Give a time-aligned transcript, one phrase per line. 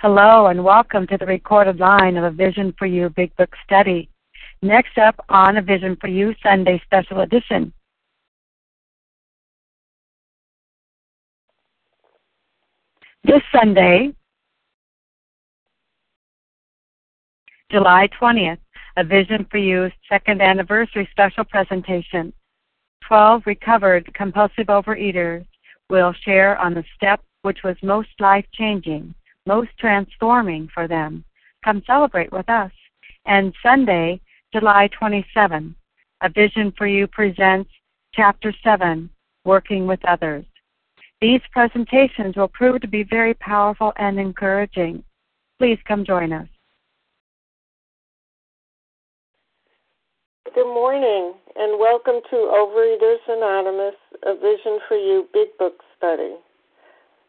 [0.00, 4.08] Hello and welcome to the recorded line of A Vision for You Big Book Study.
[4.62, 7.72] Next up on A Vision for You Sunday Special Edition.
[13.24, 14.14] This Sunday,
[17.68, 18.58] July 20th,
[18.98, 22.32] A Vision for You second anniversary special presentation.
[23.08, 25.44] 12 recovered compulsive overeaters
[25.90, 29.12] will share on the step which was most life changing
[29.48, 31.24] most transforming for them.
[31.64, 32.70] Come celebrate with us.
[33.24, 34.20] And Sunday,
[34.52, 35.74] July 27,
[36.20, 37.70] A Vision for You presents
[38.14, 39.08] Chapter 7
[39.46, 40.44] Working with Others.
[41.22, 45.02] These presentations will prove to be very powerful and encouraging.
[45.58, 46.46] Please come join us.
[50.54, 56.36] Good morning and welcome to Overeaters Anonymous, A Vision for You Big Book Study.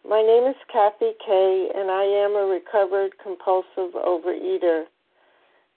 [0.08, 4.85] My name is Kathy K., and I am a recovered compulsive overeater.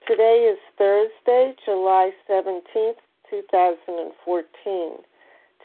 [0.06, 4.92] Today is Thursday, July 17th, 2014.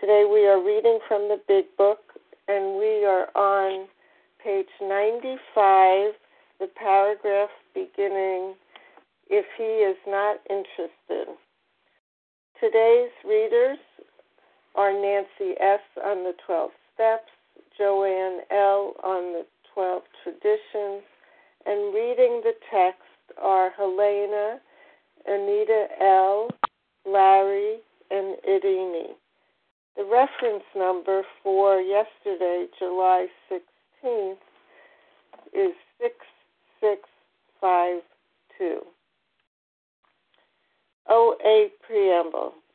[0.01, 1.99] Today we are reading from the Big Book,
[2.47, 3.87] and we are on
[4.43, 6.13] page 95,
[6.59, 8.55] the paragraph beginning,
[9.29, 11.35] If he is not interested.
[12.59, 13.77] Today's readers
[14.73, 15.81] are Nancy S.
[16.03, 17.29] on the 12 steps,
[17.77, 18.93] Joanne L.
[19.03, 21.03] on the 12 traditions,
[21.65, 23.01] and reading the text
[23.41, 24.61] are Helena,
[25.27, 26.49] Anita L.,
[27.05, 29.15] Larry, and Irini.
[29.95, 34.37] The reference number for yesterday, July 16th,
[35.53, 38.81] is 6652.
[41.09, 42.53] OA Preamble.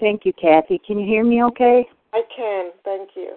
[0.00, 0.80] Thank you, Kathy.
[0.86, 1.86] Can you hear me okay?
[2.12, 2.70] I can.
[2.84, 3.34] Thank you.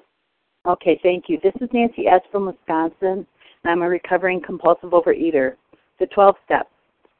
[0.66, 1.40] Okay, thank you.
[1.42, 2.22] This is Nancy S.
[2.32, 3.26] from Wisconsin,
[3.64, 5.56] and I'm a recovering compulsive overeater.
[6.00, 6.70] The 12 steps.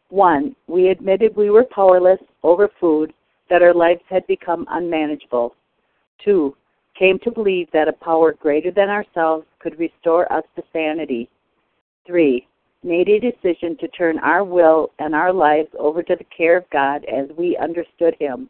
[0.10, 3.14] One, we admitted we were powerless over food,
[3.50, 5.56] that our lives had become unmanageable.
[6.24, 6.56] Two,
[6.98, 11.30] came to believe that a power greater than ourselves could restore us to sanity.
[12.06, 12.48] Three,
[12.84, 16.70] made a decision to turn our will and our lives over to the care of
[16.72, 18.50] God as we understood Him.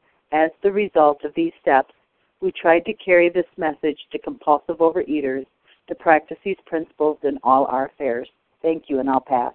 [0.31, 1.93] as the result of these steps,
[2.41, 5.45] we tried to carry this message to compulsive overeaters
[5.87, 8.27] to practice these principles in all our affairs.
[8.61, 9.53] Thank you, and I'll pass.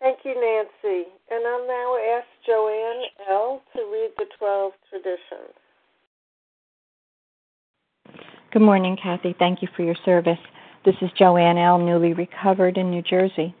[0.00, 1.08] Thank you, Nancy.
[1.30, 3.62] And I'll now ask Joanne L.
[3.74, 5.54] to read the 12 traditions.
[8.52, 9.34] Good morning, Kathy.
[9.38, 10.38] Thank you for your service.
[10.84, 13.54] This is Joanne L., newly recovered in New Jersey.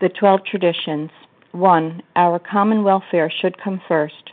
[0.00, 1.10] The 12 traditions.
[1.52, 2.02] 1.
[2.16, 4.32] Our common welfare should come first.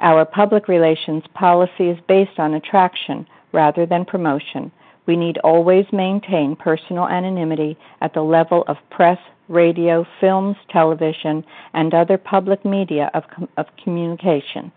[0.00, 4.72] Our public relations policy is based on attraction rather than promotion.
[5.06, 9.18] We need always maintain personal anonymity at the level of press,
[9.48, 11.44] radio, films, television,
[11.74, 13.24] and other public media of,
[13.56, 14.72] of communication.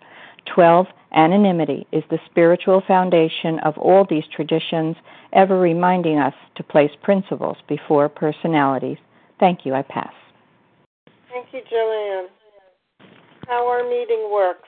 [0.53, 0.87] 12.
[1.13, 4.95] Anonymity is the spiritual foundation of all these traditions,
[5.33, 8.97] ever reminding us to place principles before personalities.
[9.39, 9.73] Thank you.
[9.73, 10.13] I pass.
[11.29, 12.27] Thank you, Joanne.
[13.47, 14.67] How our meeting works.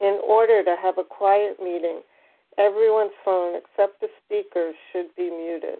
[0.00, 2.00] In order to have a quiet meeting,
[2.56, 5.78] everyone's phone except the speaker's should be muted.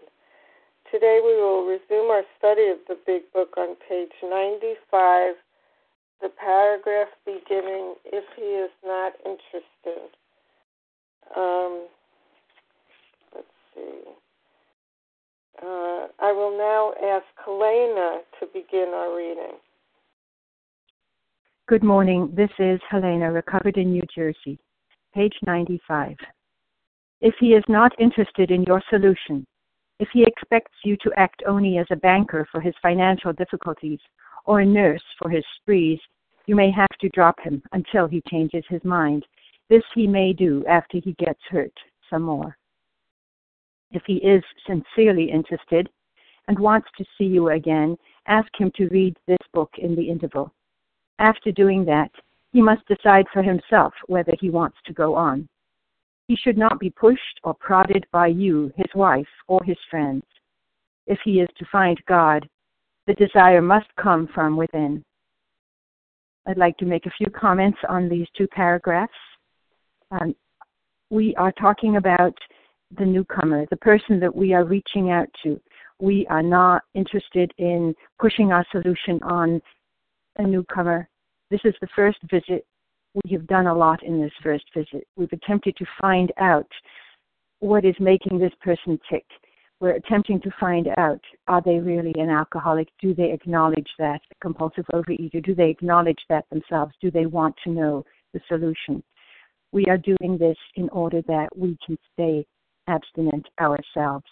[0.91, 5.35] Today we will resume our study of the Big Book on page 95,
[6.21, 10.11] the paragraph beginning, If he is not interested.
[11.35, 11.87] Um,
[13.33, 14.01] let's see.
[15.63, 19.57] Uh, I will now ask Helena to begin our reading.
[21.67, 22.29] Good morning.
[22.35, 24.59] This is Helena, recovered in New Jersey.
[25.13, 26.17] Page 95.
[27.21, 29.45] If he is not interested in your solution,
[29.99, 33.99] if he expects you to act only as a banker for his financial difficulties
[34.45, 35.99] or a nurse for his sprees,
[36.45, 39.25] you may have to drop him until he changes his mind.
[39.69, 41.73] This he may do after he gets hurt
[42.09, 42.57] some more.
[43.91, 45.89] If he is sincerely interested
[46.49, 50.51] and wants to see you again, ask him to read this book in the interval.
[51.21, 52.09] After doing that,
[52.51, 55.47] he must decide for himself whether he wants to go on.
[56.27, 60.23] He should not be pushed or prodded by you, his wife, or his friends.
[61.05, 62.49] If he is to find God,
[63.05, 65.03] the desire must come from within.
[66.47, 69.13] I'd like to make a few comments on these two paragraphs.
[70.09, 70.35] Um,
[71.11, 72.35] we are talking about
[72.97, 75.61] the newcomer, the person that we are reaching out to.
[75.99, 79.61] We are not interested in pushing our solution on
[80.37, 81.07] a newcomer.
[81.51, 82.65] This is the first visit
[83.23, 85.05] we have done a lot in this first visit.
[85.17, 86.67] We've attempted to find out
[87.59, 89.25] what is making this person tick.
[89.79, 92.87] We're attempting to find out are they really an alcoholic?
[93.01, 94.21] Do they acknowledge that?
[94.31, 95.43] A compulsive overeater?
[95.43, 96.93] Do they acknowledge that themselves?
[97.01, 99.03] Do they want to know the solution?
[99.71, 102.45] we are doing this in order that we can stay
[102.87, 104.25] abstinent ourselves.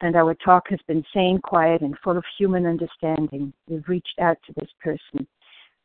[0.00, 3.52] And our talk has been sane, quiet, and full of human understanding.
[3.68, 5.26] We've reached out to this person.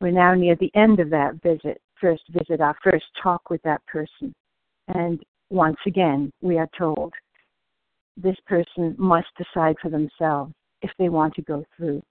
[0.02, 3.86] We're now near the end of that visit, first visit, our first talk with that
[3.86, 4.34] person.
[4.88, 7.14] And once again, we are told
[8.16, 12.02] this person must decide for themselves if they want to go through.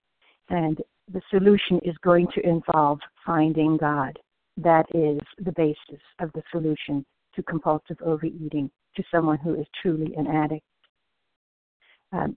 [0.50, 0.78] And
[1.12, 4.18] the solution is going to involve finding God.
[4.56, 7.04] That is the basis of the solution
[7.34, 10.64] to compulsive overeating, to someone who is truly an addict.
[12.12, 12.36] Um,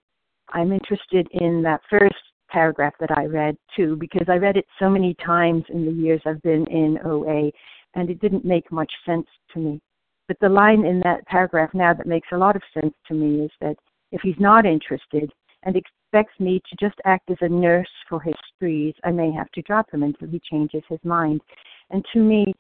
[0.54, 2.16] I'm interested in that first
[2.52, 6.22] paragraph that I read too, because I read it so many times in the years
[6.26, 7.52] I've been in OA,
[7.96, 9.82] and it didn't make much sense to me.
[10.28, 13.46] But the line in that paragraph now that makes a lot of sense to me
[13.46, 13.76] is that
[14.12, 15.32] if he's not interested
[15.64, 19.52] and expects me to just act as a nurse for his sprees, I may have
[19.52, 21.42] to drop him until he changes his mind.
[21.90, 22.54] And to me,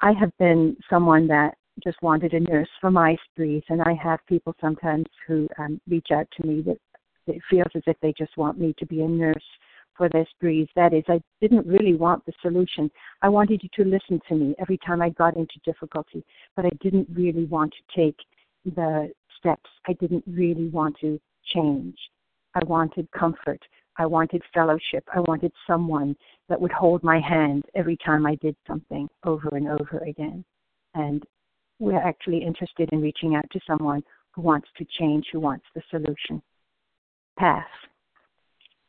[0.00, 4.20] I have been someone that just wanted a nurse for my sprees, and I have
[4.28, 6.78] people sometimes who um, reach out to me that
[7.28, 9.44] it feels as if they just want me to be a nurse
[9.96, 10.68] for this breeze.
[10.76, 12.90] That is, I didn't really want the solution.
[13.22, 16.24] I wanted you to listen to me every time I got into difficulty,
[16.56, 18.16] but I didn't really want to take
[18.64, 19.68] the steps.
[19.86, 21.20] I didn't really want to
[21.54, 21.96] change.
[22.54, 23.60] I wanted comfort.
[23.96, 25.04] I wanted fellowship.
[25.12, 26.16] I wanted someone
[26.48, 30.44] that would hold my hand every time I did something over and over again.
[30.94, 31.24] And
[31.80, 35.82] we're actually interested in reaching out to someone who wants to change, who wants the
[35.90, 36.40] solution.
[37.38, 37.64] Pass.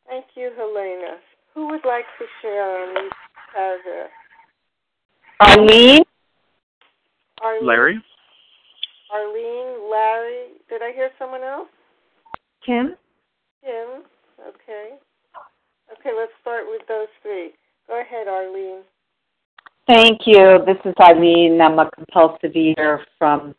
[0.08, 1.18] Thank you, Helena.
[1.54, 3.12] Who would like to share on these
[3.54, 4.14] paragraphs?
[5.40, 6.04] Arlene?
[7.42, 7.68] Arlene?
[7.68, 8.04] Larry?
[9.12, 10.48] Arlene, Larry.
[10.70, 11.70] Did I hear someone else?
[12.66, 12.96] Kim?
[13.64, 14.04] Kim.
[14.40, 14.96] Okay.
[15.92, 17.52] Okay, let's start with those three.
[17.88, 18.82] Go ahead, Arlene.
[19.88, 20.60] Thank you.
[20.66, 21.60] This is Eileen.
[21.62, 23.56] I'm a compulsive eater from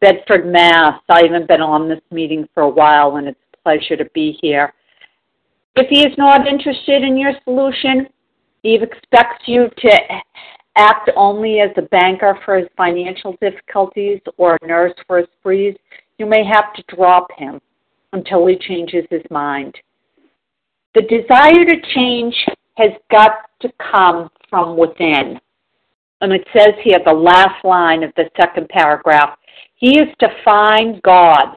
[0.00, 1.00] Bedford, Mass.
[1.08, 4.38] I haven't been on this meeting for a while, and it's a pleasure to be
[4.40, 4.72] here.
[5.76, 8.08] If he is not interested in your solution,
[8.62, 9.98] he expects you to
[10.76, 15.76] act only as a banker for his financial difficulties or a nurse for his sprees,
[16.18, 17.60] you may have to drop him
[18.12, 19.74] until he changes his mind.
[20.94, 22.34] The desire to change
[22.76, 25.40] has got to come from within.
[26.20, 29.38] And it says here, the last line of the second paragraph,
[29.74, 31.56] he is to find God.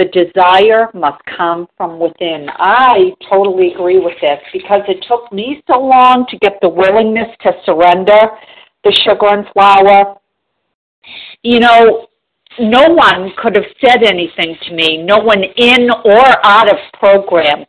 [0.00, 2.48] The desire must come from within.
[2.56, 7.28] I totally agree with this because it took me so long to get the willingness
[7.42, 8.30] to surrender
[8.82, 10.16] the sugar and flour.
[11.42, 12.06] You know,
[12.58, 17.66] no one could have said anything to me, no one in or out of program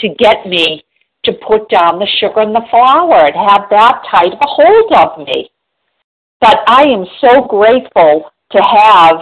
[0.00, 0.82] to get me
[1.26, 4.92] to put down the sugar and the flour and have that tight of a hold
[4.96, 5.48] of me.
[6.40, 9.20] But I am so grateful to have,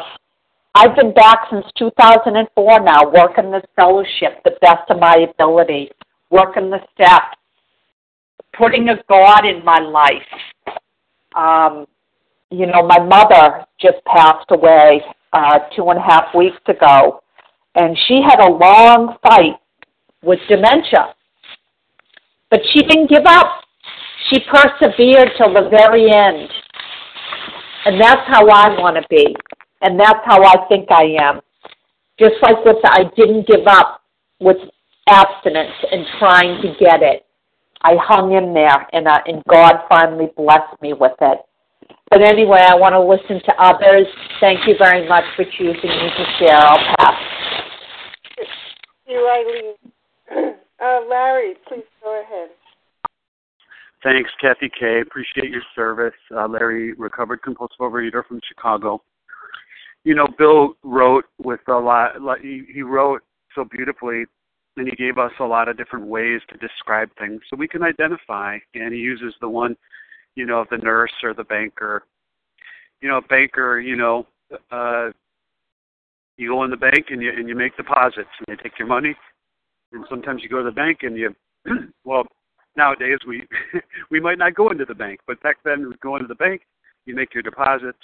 [0.78, 5.90] I've been back since 2004 now, working this fellowship the best of my ability,
[6.28, 7.38] working the steps,
[8.52, 10.76] putting a God in my life.
[11.34, 11.86] Um,
[12.50, 15.00] you know, my mother just passed away
[15.32, 17.22] uh, two and a half weeks ago,
[17.74, 19.56] and she had a long fight
[20.22, 21.14] with dementia.
[22.50, 23.62] But she didn't give up.
[24.28, 26.50] She persevered till the very end.
[27.86, 29.34] And that's how I want to be.
[29.82, 31.40] And that's how I think I am.
[32.18, 34.02] Just like with I didn't give up
[34.40, 34.56] with
[35.08, 37.24] abstinence and trying to get it.
[37.82, 41.38] I hung in there, and, uh, and God finally blessed me with it.
[42.10, 44.06] But anyway, I want to listen to others.
[44.40, 46.56] Thank you very much for choosing me to share.
[46.56, 47.14] I'll pass.
[49.06, 50.54] You, Eileen.
[50.78, 52.50] Uh, Larry, please go ahead.
[54.02, 55.00] Thanks, Kathy K.
[55.00, 56.12] Appreciate your service.
[56.30, 59.00] Uh, Larry, recovered compulsive overeater from Chicago.
[60.06, 62.12] You know, Bill wrote with a lot.
[62.40, 63.22] He, he wrote
[63.56, 64.24] so beautifully,
[64.76, 67.82] and he gave us a lot of different ways to describe things so we can
[67.82, 68.58] identify.
[68.76, 69.76] And he uses the one,
[70.36, 72.04] you know, of the nurse or the banker.
[73.00, 73.80] You know, banker.
[73.80, 74.26] You know,
[74.70, 75.10] uh,
[76.36, 78.86] you go in the bank and you and you make deposits, and they take your
[78.86, 79.16] money.
[79.90, 81.34] And sometimes you go to the bank and you,
[82.04, 82.28] well,
[82.76, 83.42] nowadays we
[84.12, 86.62] we might not go into the bank, but back then we go into the bank,
[87.06, 87.98] you make your deposits,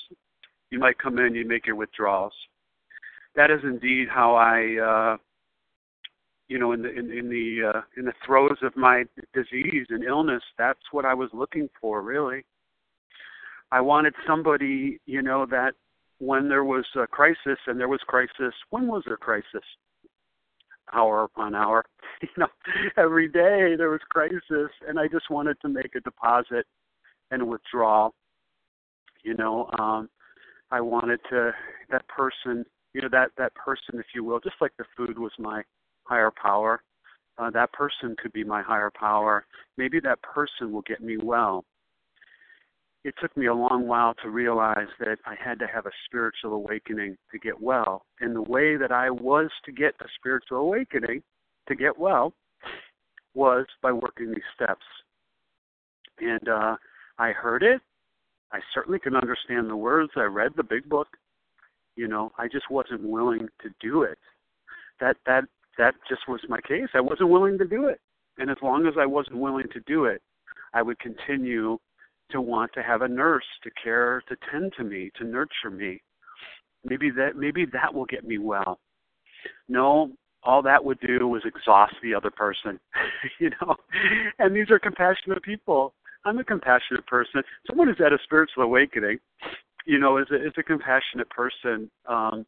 [0.72, 2.32] you might come in, you make your withdrawals.
[3.36, 5.16] That is indeed how I, uh,
[6.48, 10.02] you know, in the in, in the uh, in the throes of my disease and
[10.02, 12.44] illness, that's what I was looking for, really.
[13.70, 15.74] I wanted somebody, you know, that
[16.18, 19.64] when there was a crisis, and there was crisis, when was there crisis?
[20.92, 21.84] hour upon hour.
[22.20, 22.46] You know,
[22.96, 26.66] every day there was crisis, and I just wanted to make a deposit
[27.32, 28.10] and withdraw.
[29.24, 30.08] You know, um,
[30.72, 31.52] I wanted to
[31.90, 32.64] that person,
[32.94, 35.62] you know, that that person, if you will, just like the food was my
[36.04, 36.82] higher power.
[37.36, 39.44] Uh, that person could be my higher power.
[39.76, 41.64] Maybe that person will get me well.
[43.04, 46.54] It took me a long while to realize that I had to have a spiritual
[46.54, 48.06] awakening to get well.
[48.20, 51.22] And the way that I was to get a spiritual awakening
[51.68, 52.32] to get well
[53.34, 54.84] was by working these steps.
[56.18, 56.76] And uh,
[57.18, 57.82] I heard it.
[58.52, 60.12] I certainly can understand the words.
[60.16, 61.08] I read the big book.
[61.96, 64.18] You know, I just wasn't willing to do it.
[65.00, 65.44] That that
[65.78, 66.88] that just was my case.
[66.94, 68.00] I wasn't willing to do it.
[68.38, 70.22] And as long as I wasn't willing to do it,
[70.74, 71.78] I would continue
[72.30, 76.00] to want to have a nurse to care, to tend to me, to nurture me.
[76.84, 78.80] Maybe that maybe that will get me well.
[79.68, 82.80] No, all that would do was exhaust the other person,
[83.38, 83.76] you know.
[84.38, 85.94] And these are compassionate people.
[86.24, 87.42] I'm a compassionate person.
[87.66, 89.18] Someone who's had a spiritual awakening,
[89.86, 91.90] you know, is a, is a compassionate person.
[92.06, 92.46] Um,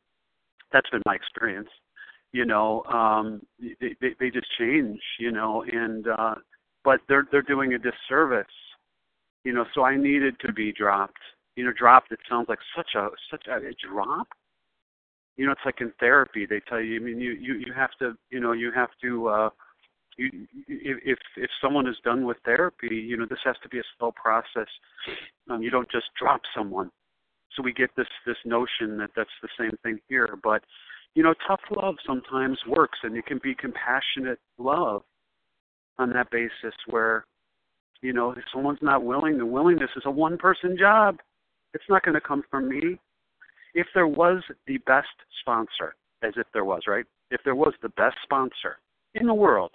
[0.73, 1.69] that's been my experience.
[2.33, 3.43] You know, um,
[3.81, 6.35] they, they they just change, you know, and uh,
[6.85, 8.47] but they're they're doing a disservice,
[9.45, 9.65] you know.
[9.75, 11.21] So I needed to be dropped.
[11.55, 12.11] You know, dropped.
[12.11, 14.29] It sounds like such a such a, a drop
[15.37, 17.91] you know it's like in therapy they tell you i mean you you you have
[17.99, 19.49] to you know you have to uh
[20.17, 23.83] you if if someone is done with therapy you know this has to be a
[23.99, 24.69] slow process.
[25.51, 26.91] Um you don't just drop someone.
[27.57, 30.39] So we get this this notion that that's the same thing here.
[30.43, 30.63] But
[31.15, 35.03] you know tough love sometimes works and it can be compassionate love
[35.99, 37.25] on that basis where
[38.03, 41.19] you know if someone's not willing the willingness is a one person job.
[41.75, 42.99] It's not going to come from me.
[43.75, 45.09] If there was the best
[45.41, 47.05] sponsor, as if there was, right?
[47.31, 48.79] If there was the best sponsor
[49.15, 49.73] in the world,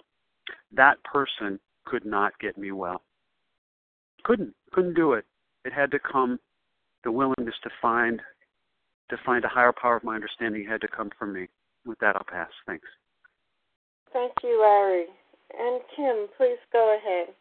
[0.72, 3.02] that person could not get me well.
[4.24, 5.24] Couldn't, couldn't do it.
[5.64, 6.38] It had to come,
[7.04, 8.20] the willingness to find,
[9.08, 11.48] to find a higher power of my understanding had to come from me.
[11.86, 12.50] With that, I'll pass.
[12.66, 12.86] Thanks.
[14.12, 15.06] Thank you, Larry.
[15.58, 17.34] And Kim, please go ahead.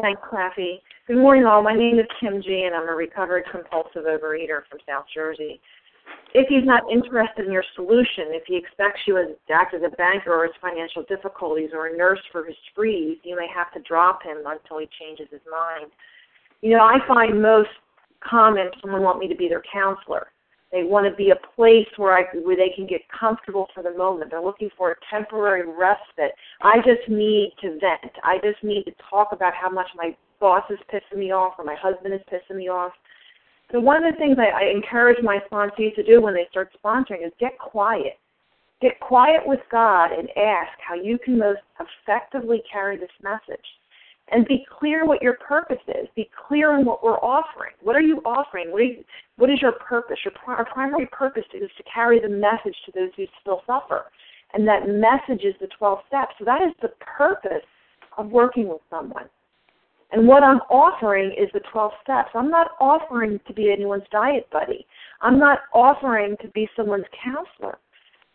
[0.00, 0.82] Thanks, Kathy.
[1.06, 1.62] Good morning, all.
[1.62, 5.60] My name is Kim G, and I'm a recovered compulsive overeater from South Jersey.
[6.34, 9.96] If he's not interested in your solution, if he expects you to act as a
[9.96, 13.80] banker or his financial difficulties or a nurse for his freeze, you may have to
[13.88, 15.92] drop him until he changes his mind.
[16.60, 17.70] You know, I find most
[18.18, 20.26] common someone want me to be their counselor.
[20.72, 23.92] They want to be a place where I where they can get comfortable for the
[23.96, 24.32] moment.
[24.32, 26.32] They're looking for a temporary respite.
[26.62, 28.12] I just need to vent.
[28.24, 31.64] I just need to talk about how much my boss is pissing me off or
[31.64, 32.90] my husband is pissing me off.
[33.72, 36.70] So one of the things I, I encourage my sponsees to do when they start
[36.84, 38.18] sponsoring is get quiet.
[38.80, 43.64] Get quiet with God and ask how you can most effectively carry this message
[44.32, 46.08] and be clear what your purpose is.
[46.16, 47.72] Be clear on what we're offering.
[47.82, 48.72] What are you offering?
[48.72, 49.04] What, you,
[49.36, 50.18] what is your purpose?
[50.24, 54.04] Your our primary purpose is to carry the message to those who still suffer.
[54.54, 56.34] And that message is the 12 steps.
[56.38, 57.66] So that is the purpose
[58.16, 59.28] of working with someone.
[60.12, 62.30] And what I'm offering is the 12 steps.
[62.34, 64.86] I'm not offering to be anyone's diet buddy.
[65.20, 67.78] I'm not offering to be someone's counselor.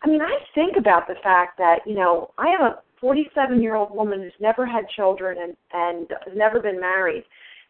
[0.02, 3.76] I mean, I think about the fact that, you know, I am a 47 year
[3.76, 7.24] old woman who's never had children and, and has never been married.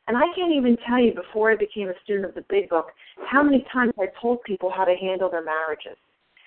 [0.08, 2.86] And I can't even tell you before I became a student of the Big Book
[3.30, 5.96] how many times I told people how to handle their marriages,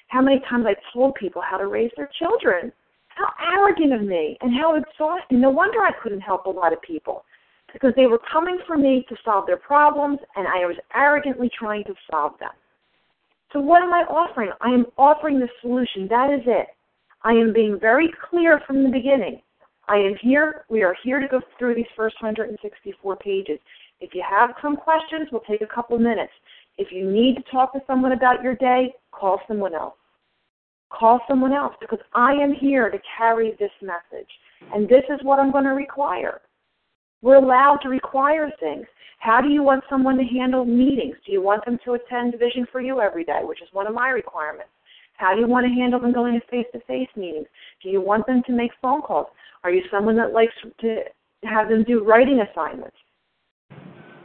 [0.08, 2.72] how many times I told people how to raise their children.
[3.16, 5.40] How arrogant of me and how exhausting.
[5.40, 7.24] No wonder I couldn't help a lot of people
[7.74, 11.84] because they were coming for me to solve their problems and I was arrogantly trying
[11.86, 12.52] to solve them.
[13.52, 14.52] So, what am I offering?
[14.62, 16.08] I am offering the solution.
[16.08, 16.68] That is it.
[17.24, 19.42] I am being very clear from the beginning.
[19.88, 23.60] I am here, we are here to go through these first 164 pages.
[24.00, 26.32] If you have some questions, we'll take a couple of minutes.
[26.78, 29.96] If you need to talk to someone about your day, call someone else.
[30.90, 34.30] Call someone else because I am here to carry this message.
[34.74, 36.42] And this is what I'm going to require.
[37.24, 38.86] We're allowed to require things.
[39.20, 41.16] How do you want someone to handle meetings?
[41.26, 43.94] Do you want them to attend Vision for You every day, which is one of
[43.94, 44.70] my requirements?
[45.14, 47.48] How do you want to handle them going to face-to-face meetings?
[47.82, 49.28] Do you want them to make phone calls?
[49.64, 50.98] Are you someone that likes to
[51.46, 52.98] have them do writing assignments?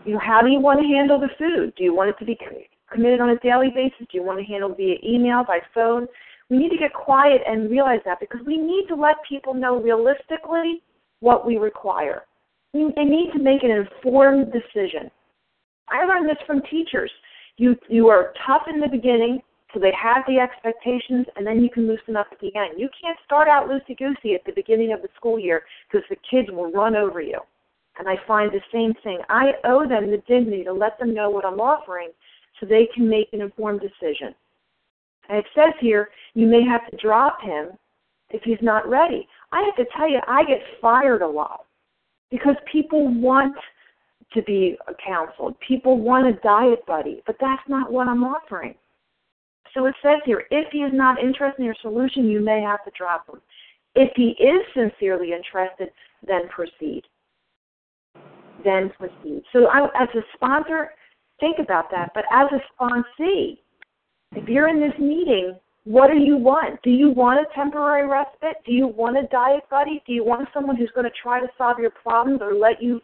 [0.05, 1.75] You know, how do you want to handle the food?
[1.77, 2.37] Do you want it to be
[2.91, 4.09] committed on a daily basis?
[4.11, 6.09] Do you want to handle via email, by phone?
[6.51, 9.81] We need to get quiet and realize that because we need to let people know
[9.81, 10.83] realistically
[11.21, 12.23] what we require.
[12.97, 15.11] They need to make an informed decision.
[15.88, 17.11] I learned this from teachers.
[17.57, 19.41] You you are tough in the beginning,
[19.73, 22.79] so they have the expectations, and then you can loosen up at the end.
[22.79, 26.17] You can't start out loosey goosey at the beginning of the school year because the
[26.31, 27.41] kids will run over you.
[27.99, 29.19] and I find the same thing.
[29.29, 32.11] I owe them the dignity to let them know what I'm offering
[32.59, 34.35] so they can make an informed decision.
[35.29, 37.71] And it says here, you may have to drop him
[38.31, 39.27] if he's not ready.
[39.53, 41.67] I have to tell you, I get fired a lot
[42.31, 43.57] because people want
[44.33, 45.59] to be counseled.
[45.67, 48.75] People want a diet buddy, but that's not what I'm offering.
[49.75, 52.85] So it says here, if he is not interested in your solution, you may have
[52.85, 53.41] to drop him.
[53.95, 55.91] If he is sincerely interested,
[56.27, 57.03] then proceed.
[58.64, 59.43] Then proceed.
[59.53, 60.91] So I, as a sponsor,
[61.41, 62.11] think about that.
[62.14, 63.59] But as a sponsee,
[64.33, 65.57] if you're in this meeting,
[65.88, 66.83] what do you want?
[66.83, 68.57] Do you want a temporary respite?
[68.66, 70.03] Do you want a diet buddy?
[70.07, 73.01] Do you want someone who's going to try to solve your problems or let you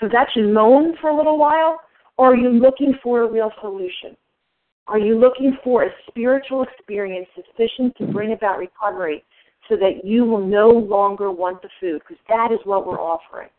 [0.00, 1.82] that you moan for a little while?
[2.16, 4.16] Or are you looking for a real solution?
[4.86, 9.22] Are you looking for a spiritual experience sufficient to bring about recovery
[9.68, 12.00] so that you will no longer want the food?
[12.00, 13.50] Because that is what we're offering.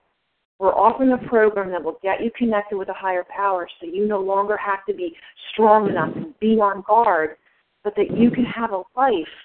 [0.57, 4.07] We're offering a program that will get you connected with a higher power so you
[4.07, 5.15] no longer have to be
[5.53, 7.38] strong enough and be on guard,
[7.86, 9.36] but that you can have a life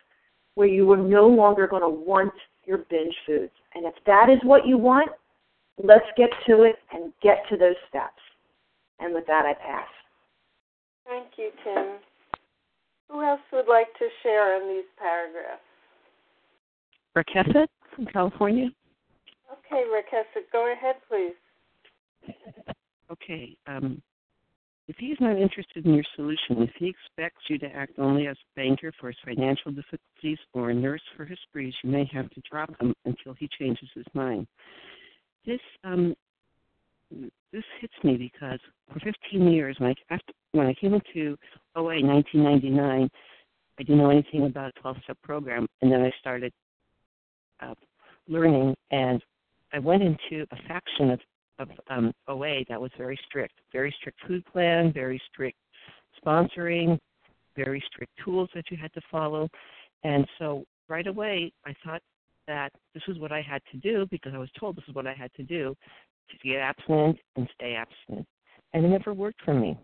[0.55, 2.33] where you are no longer going to want
[2.65, 3.53] your binge foods.
[3.75, 5.11] And if that is what you want,
[5.85, 8.21] let's get to it and get to those steps.
[8.99, 9.87] And with that, I pass.
[11.07, 11.99] Thank you, Tim.
[13.11, 15.61] Who else would like to share in these paragraphs?
[17.17, 18.71] Rakessa from California.
[19.53, 21.35] Okay, Rakessa, go ahead, please.
[23.13, 23.57] Okay.
[23.67, 24.01] Um,
[24.91, 28.27] if he is not interested in your solution, if he expects you to act only
[28.27, 32.11] as a banker for his financial difficulties or a nurse for his sprees, you may
[32.13, 34.49] have to drop him until he changes his mind.
[35.47, 36.17] This um,
[37.53, 38.59] this hits me because
[38.93, 41.37] for 15 years, when I, after, when I came into
[41.77, 43.09] OA in 1999,
[43.79, 46.53] I didn't know anything about a 12-step program, and then I started
[47.61, 47.75] uh,
[48.29, 49.23] learning, and
[49.73, 51.21] I went into a faction of,
[51.61, 55.59] of um, OA that was very strict, very strict food plan, very strict
[56.25, 56.99] sponsoring,
[57.57, 59.49] very strict tools that you had to follow,
[60.03, 62.03] and so right away I thought
[62.47, 65.07] that this is what I had to do because I was told this is what
[65.07, 65.77] I had to do
[66.31, 68.27] to get abstinent and stay abstinent.
[68.73, 69.79] And it never worked for me.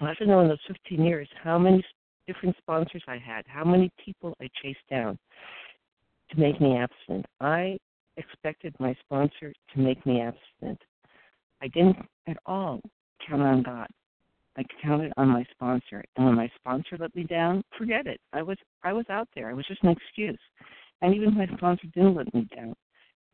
[0.00, 1.84] I don't know in those 15 years how many
[2.26, 5.18] different sponsors I had, how many people I chased down
[6.30, 7.26] to make me abstinent.
[7.40, 7.78] I
[8.16, 10.80] expected my sponsor to make me abstinent.
[11.62, 11.96] I didn't
[12.26, 12.80] at all
[13.26, 13.88] count on God.
[14.56, 18.20] I counted on my sponsor, and when my sponsor let me down, forget it.
[18.32, 19.48] I was I was out there.
[19.48, 20.38] I was just an excuse.
[21.02, 22.74] And even my sponsor didn't let me down.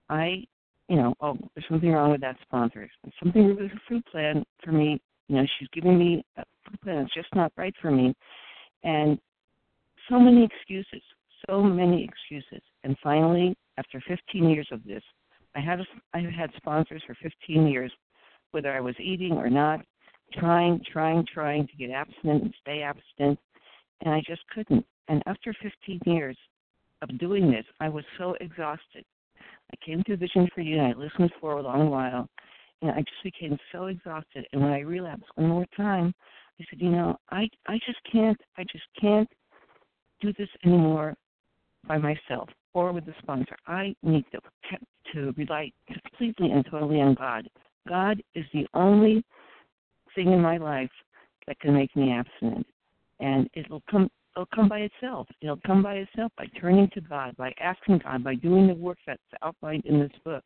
[0.08, 0.44] I
[0.88, 2.88] you know, oh, there's something wrong with that sponsor.
[3.22, 5.00] Something with her food plan for me.
[5.28, 8.14] You know, she's giving me a food plan that's just not right for me.
[8.84, 9.18] And
[10.08, 11.02] so many excuses,
[11.48, 12.62] so many excuses.
[12.84, 15.02] And finally, after 15 years of this,
[15.56, 15.84] I had a,
[16.14, 17.90] I had sponsors for 15 years,
[18.56, 19.84] whether I was eating or not,
[20.32, 23.38] trying, trying, trying to get abstinent and stay abstinent,
[24.00, 24.82] and I just couldn't.
[25.08, 26.38] And after 15 years
[27.02, 29.04] of doing this, I was so exhausted.
[29.38, 32.30] I came to Vision for You and I listened for a long while,
[32.80, 34.46] and I just became so exhausted.
[34.54, 36.14] And when I relapsed one more time,
[36.58, 39.28] I said, you know, I I just can't, I just can't
[40.22, 41.14] do this anymore
[41.86, 43.56] by myself or with the sponsor.
[43.66, 44.40] I need to
[45.12, 47.50] to rely completely and totally on God.
[47.86, 49.24] God is the only
[50.14, 50.90] thing in my life
[51.46, 52.66] that can make me abstinent,
[53.20, 55.26] and it'll come it'll come by itself.
[55.40, 58.98] It'll come by itself by turning to God, by asking God, by doing the work
[59.06, 60.44] that's outlined in this book.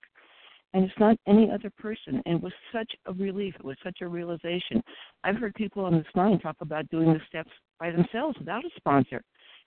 [0.72, 2.22] And it's not any other person.
[2.26, 3.55] And it was such a relief.
[3.57, 4.83] It was such a realization.
[5.24, 7.50] I've heard people on this line talk about doing the steps
[7.81, 9.22] by themselves without a sponsor.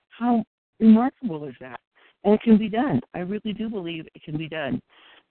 [0.10, 0.46] How
[0.80, 1.80] remarkable is that?
[2.24, 3.02] And it can be done.
[3.14, 4.82] I really do believe it can be done.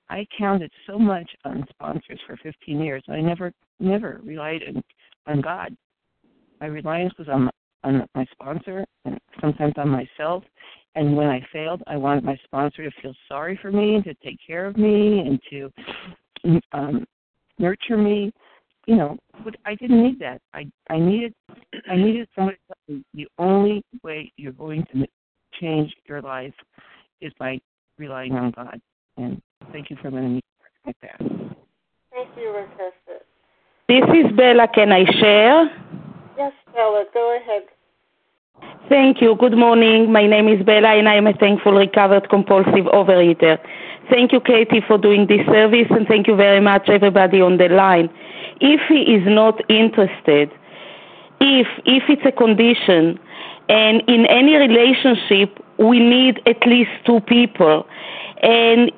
[0.09, 3.03] I counted so much on sponsors for 15 years.
[3.09, 4.83] I never, never relied on,
[5.27, 5.77] on God.
[6.61, 7.51] My reliance was on
[7.85, 10.45] on my sponsor and sometimes on myself.
[10.95, 14.15] And when I failed, I wanted my sponsor to feel sorry for me and to
[14.23, 15.73] take care of me and to
[16.73, 17.07] um,
[17.59, 18.33] nurture me.
[18.87, 19.17] You know,
[19.65, 20.41] I didn't need that.
[20.55, 21.33] I I needed
[21.89, 22.59] I needed somebody.
[23.15, 25.07] The only way you're going to
[25.61, 26.55] change your life
[27.21, 27.61] is by
[27.97, 28.81] relying on God.
[29.17, 29.41] And
[29.73, 30.41] thank you for letting me
[30.87, 31.19] like that.
[31.19, 33.21] Thank you, Rakessa.
[33.89, 34.69] This is Bella.
[34.75, 35.71] Can I share?
[36.37, 37.63] Yes, Bella, go ahead.
[38.89, 39.37] Thank you.
[39.37, 40.13] Good morning.
[40.13, 43.59] My name is Bella, and I am a thankful recovered compulsive overeater.
[44.11, 47.69] Thank you, Katie, for doing this service, and thank you very much, everybody on the
[47.69, 48.11] line.
[48.61, 50.51] If he is not interested,
[51.41, 53.19] if if it's a condition,
[53.69, 57.87] and in any relationship, we need at least two people,
[58.43, 58.93] and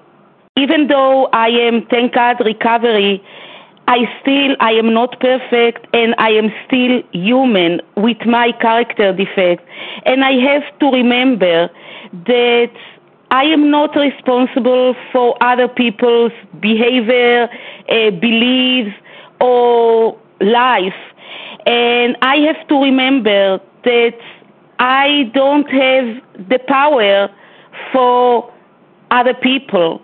[0.57, 3.23] even though I am, thank God, recovery,
[3.89, 9.67] I still, I am not perfect and I am still human with my character defect.
[10.07, 11.69] And I have to remember
[12.27, 12.71] that
[13.33, 17.49] I am not responsible for other people's behavior,
[17.89, 18.95] uh, beliefs,
[19.41, 20.95] or life.
[21.67, 24.19] And I have to remember that
[24.79, 27.29] I don't have the power
[27.93, 28.53] for
[29.11, 30.01] other people.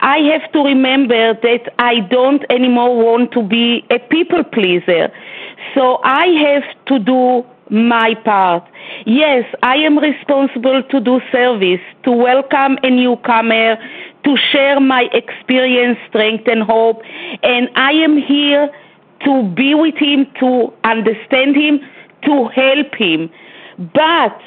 [0.00, 5.12] I have to remember that I don't anymore want to be a people pleaser.
[5.74, 8.64] So I have to do my part.
[9.06, 13.76] Yes, I am responsible to do service, to welcome a newcomer,
[14.24, 17.02] to share my experience, strength, and hope.
[17.42, 18.70] And I am here
[19.24, 21.80] to be with him, to understand him,
[22.24, 23.30] to help him.
[23.94, 24.38] But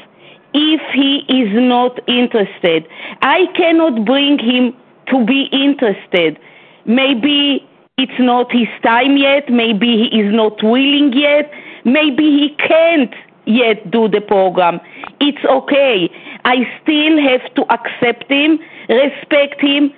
[0.53, 2.87] if he is not interested,
[3.21, 4.75] I cannot bring him
[5.11, 6.39] to be interested.
[6.85, 7.67] Maybe
[7.97, 11.51] it's not his time yet, maybe he is not willing yet,
[11.83, 13.13] maybe he can't
[13.45, 14.79] yet do the program.
[15.19, 16.09] It's okay.
[16.45, 19.91] I still have to accept him, respect him,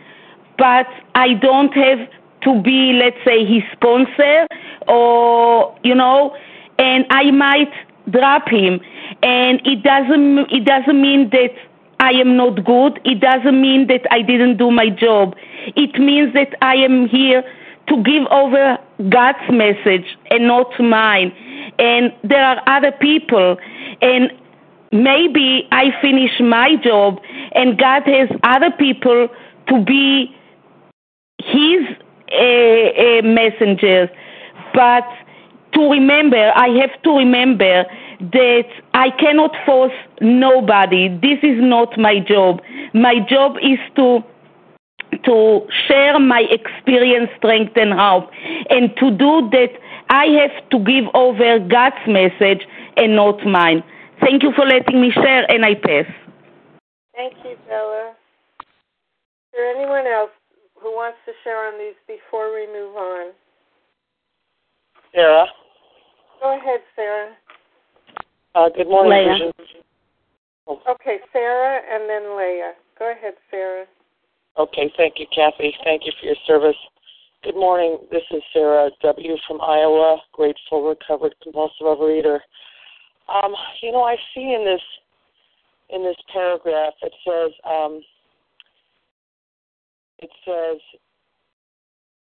[0.57, 2.07] but I don't have
[2.43, 4.47] to be, let's say, his sponsor
[4.87, 6.35] or, you know,
[6.77, 7.73] and I might
[8.09, 8.79] drop him.
[9.21, 11.53] And it doesn't, it doesn't mean that
[11.99, 12.99] I am not good.
[13.03, 15.35] It doesn't mean that I didn't do my job.
[15.75, 17.43] It means that I am here
[17.89, 18.77] to give over
[19.09, 21.33] God's message and not mine.
[21.77, 23.57] And there are other people,
[24.01, 24.31] and
[24.91, 27.19] maybe I finish my job,
[27.53, 29.27] and God has other people
[29.67, 30.35] to be
[31.39, 31.81] His
[32.31, 34.09] uh, uh, messengers.
[34.73, 35.07] But
[35.73, 37.85] to remember, I have to remember
[38.19, 41.07] that I cannot force nobody.
[41.07, 42.61] This is not my job.
[42.93, 44.23] My job is to
[45.25, 48.29] to share my experience, strength, and hope.
[48.69, 49.71] And to do that,
[50.09, 53.83] I have to give over God's message and not mine.
[54.21, 56.05] Thank you for letting me share, and I pass.
[57.15, 58.11] Thank you, Bella.
[58.61, 58.65] Is
[59.53, 60.31] there anyone else
[60.75, 63.31] who wants to share on these before we move on?
[65.13, 65.47] Sarah.
[66.41, 67.31] Go ahead, Sarah.
[68.55, 69.51] Uh, good morning, Leah.
[69.57, 69.83] Vision.
[70.89, 72.73] Okay, Sarah and then Leah.
[72.97, 73.85] Go ahead, Sarah.
[74.57, 75.73] Okay, thank you, Kathy.
[75.83, 76.75] Thank you for your service.
[77.43, 77.99] Good morning.
[78.11, 79.35] This is Sarah W.
[79.47, 82.39] from Iowa, grateful, recovered, compulsive overeater.
[83.31, 84.81] Um, you know, I see in this
[85.91, 88.01] in this paragraph it says um,
[90.19, 90.77] it says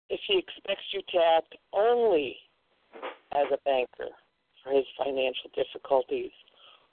[0.10, 2.38] if he expects you to act only
[3.34, 4.12] as a banker
[4.66, 6.32] for his financial difficulties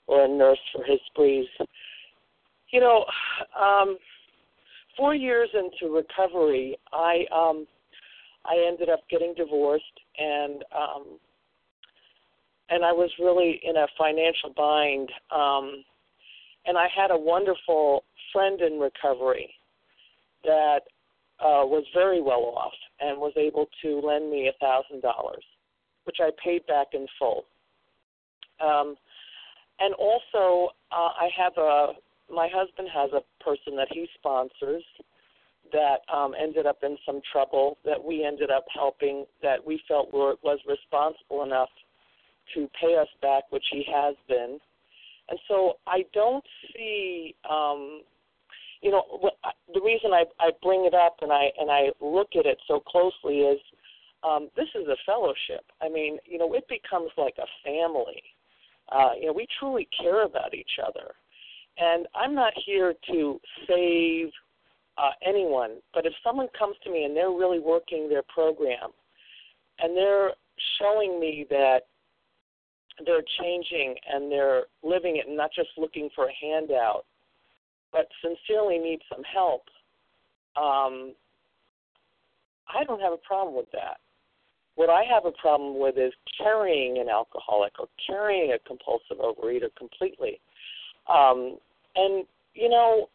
[0.07, 1.47] or a nurse for his sprees.
[2.71, 3.05] You know,
[3.59, 3.97] um,
[4.95, 7.67] four years into recovery, I um,
[8.45, 9.83] I ended up getting divorced,
[10.17, 11.19] and um,
[12.69, 15.09] and I was really in a financial bind.
[15.31, 15.83] Um,
[16.65, 19.53] and I had a wonderful friend in recovery
[20.45, 20.81] that
[21.39, 25.43] uh, was very well off and was able to lend me a thousand dollars,
[26.05, 27.45] which I paid back in full.
[28.59, 28.95] Um,
[29.79, 31.93] and also, uh, I have a
[32.31, 34.83] my husband has a person that he sponsors
[35.71, 40.13] that um, ended up in some trouble that we ended up helping that we felt
[40.13, 41.69] were, was responsible enough
[42.53, 44.59] to pay us back, which he has been.
[45.29, 46.43] And so I don't
[46.75, 48.01] see, um,
[48.81, 49.33] you know, what,
[49.73, 52.79] the reason I, I bring it up and I and I look at it so
[52.79, 53.59] closely is
[54.23, 55.65] um, this is a fellowship.
[55.81, 58.21] I mean, you know, it becomes like a family.
[58.91, 61.11] Uh, you know, we truly care about each other.
[61.77, 64.29] And I'm not here to save
[64.97, 68.91] uh, anyone, but if someone comes to me and they're really working their program
[69.79, 70.31] and they're
[70.79, 71.81] showing me that
[73.05, 77.05] they're changing and they're living it and not just looking for a handout,
[77.91, 79.63] but sincerely need some help,
[80.55, 81.13] um,
[82.73, 83.97] I don't have a problem with that.
[84.75, 89.69] What I have a problem with is carrying an alcoholic or carrying a compulsive overeater
[89.77, 90.39] completely.
[91.07, 91.57] Um,
[91.95, 93.09] and, you know,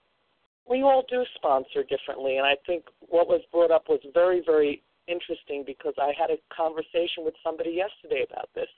[0.69, 2.37] we all do sponsor differently.
[2.37, 6.39] And I think what was brought up was very, very interesting because I had a
[6.55, 8.69] conversation with somebody yesterday about this.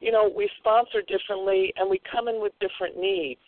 [0.00, 3.40] You know, we sponsor differently and we come in with different needs.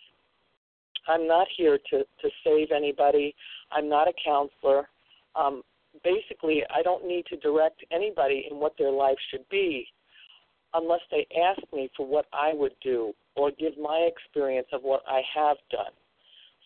[1.07, 3.33] I'm not here to, to save anybody.
[3.71, 4.89] I'm not a counselor.
[5.35, 5.63] Um,
[6.03, 9.87] basically, I don't need to direct anybody in what their life should be
[10.73, 15.01] unless they ask me for what I would do or give my experience of what
[15.07, 15.93] I have done.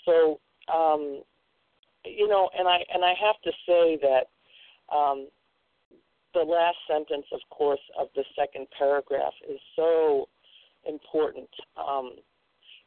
[0.05, 0.39] So,
[0.73, 1.21] um,
[2.05, 5.29] you know, and I and I have to say that um,
[6.33, 10.27] the last sentence, of course, of the second paragraph is so
[10.87, 11.49] important.
[11.77, 12.11] Um,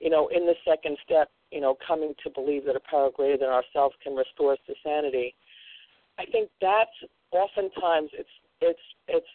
[0.01, 3.39] you know, in the second step, you know, coming to believe that a power greater
[3.39, 5.35] than ourselves can restore us to sanity.
[6.19, 6.91] I think that's
[7.31, 8.29] oftentimes it's
[8.61, 9.27] it's it's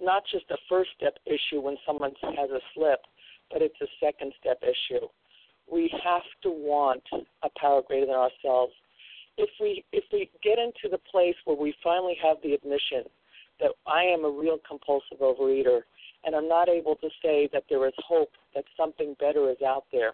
[0.00, 3.00] not just a first step issue when someone has a slip,
[3.50, 5.06] but it's a second step issue.
[5.70, 7.02] We have to want
[7.42, 8.72] a power greater than ourselves.
[9.38, 13.04] If we if we get into the place where we finally have the admission
[13.60, 15.80] that I am a real compulsive overeater
[16.24, 19.84] and I'm not able to say that there is hope that something better is out
[19.92, 20.12] there,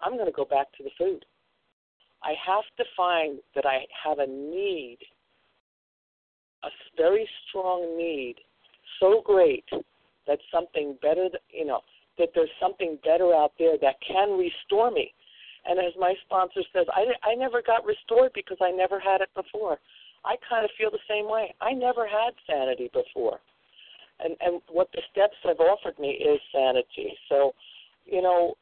[0.00, 1.24] I'm going to go back to the food.
[2.22, 4.98] I have to find that I have a need,
[6.62, 8.36] a very strong need,
[8.98, 9.64] so great
[10.26, 11.80] that something better, you know,
[12.18, 15.12] that there's something better out there that can restore me.
[15.66, 19.30] And as my sponsor says, I, I never got restored because I never had it
[19.34, 19.78] before.
[20.24, 21.54] I kind of feel the same way.
[21.60, 23.40] I never had sanity before
[24.24, 27.16] and and what the steps have offered me is sanity.
[27.28, 27.52] So,
[28.06, 28.54] you know,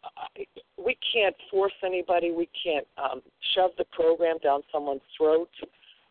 [0.76, 2.32] we can't force anybody.
[2.32, 3.22] We can't um,
[3.54, 5.50] shove the program down someone's throat.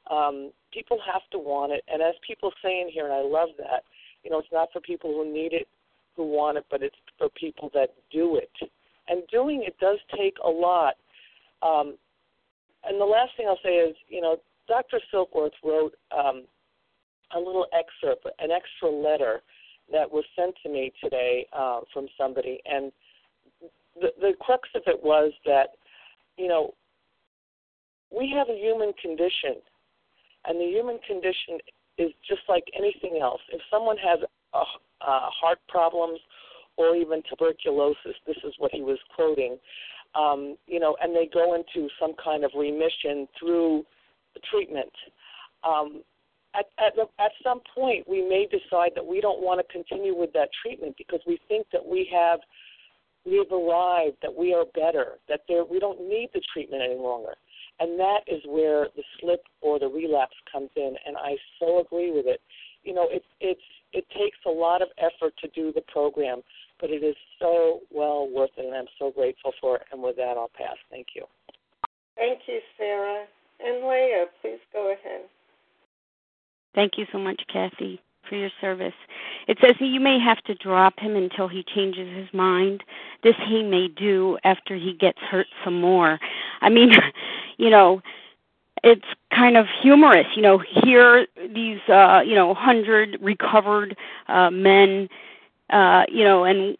[0.10, 3.50] Um, people have to want it, and as people say in here, and I love
[3.58, 3.84] that.
[4.24, 5.68] You know, it's not for people who need it,
[6.16, 8.52] who want it, but it's for people that do it.
[9.08, 10.96] And doing it does take a lot.
[11.62, 11.96] Um,
[12.84, 14.38] and the last thing I'll say is, you know,
[14.68, 15.00] Dr.
[15.14, 16.44] Silkworth wrote um,
[17.36, 19.42] a little excerpt, an extra letter
[19.92, 22.92] that was sent to me today uh, from somebody, and
[24.02, 25.70] the, crux of it was that,
[26.38, 26.74] you know,
[28.16, 29.62] we have a human condition,
[30.46, 31.60] and the human condition
[31.98, 33.42] is just like anything else.
[33.52, 34.20] If someone has
[34.54, 36.20] a, uh, heart problems
[36.78, 39.58] or even tuberculosis, this is what he was quoting,
[40.16, 43.84] um, you know, and they go into some kind of remission through
[44.52, 44.92] treatment.
[45.64, 46.02] Um,
[46.56, 50.32] at, at, at some point, we may decide that we don't want to continue with
[50.34, 52.40] that treatment because we think that we have
[53.28, 56.96] we have arrived, that we are better, that there, we don't need the treatment any
[56.96, 57.34] longer.
[57.80, 60.96] And that is where the slip or the relapse comes in.
[61.06, 62.42] And I so agree with it.
[62.84, 63.62] You know, it, it's,
[63.94, 66.42] it takes a lot of effort to do the program,
[66.80, 69.84] but it is so well worth it, and I'm so grateful for it.
[69.92, 70.78] And with that, I'll pass.
[70.90, 71.26] Thank you.
[72.16, 73.26] Thank you, Sarah.
[73.60, 75.22] And Leah, please go ahead.
[76.76, 78.94] Thank you so much, Kathy, for your service.
[79.48, 82.84] It says you may have to drop him until he changes his mind.
[83.24, 86.20] This he may do after he gets hurt some more.
[86.62, 86.92] I mean,
[87.58, 88.02] you know,
[88.84, 95.10] it's kind of humorous, you know, here these uh, you know, 100 recovered uh men
[95.70, 96.78] uh, you know, and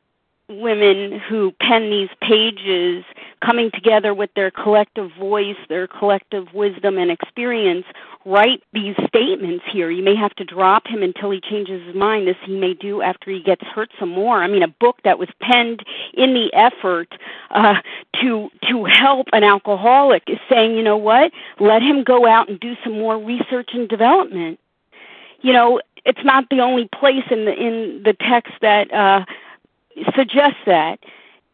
[0.50, 3.04] women who pen these pages
[3.44, 7.86] coming together with their collective voice, their collective wisdom and experience,
[8.28, 9.90] write these statements here.
[9.90, 13.02] You may have to drop him until he changes his mind, This he may do
[13.02, 14.44] after he gets hurt some more.
[14.44, 17.14] I mean, a book that was penned in the effort
[17.52, 17.76] uh,
[18.22, 21.32] to to help an alcoholic is saying, you know what?
[21.60, 24.60] Let him go out and do some more research and development.
[25.42, 29.24] You know, it's not the only place in the in the text that uh,
[30.16, 31.00] suggests that.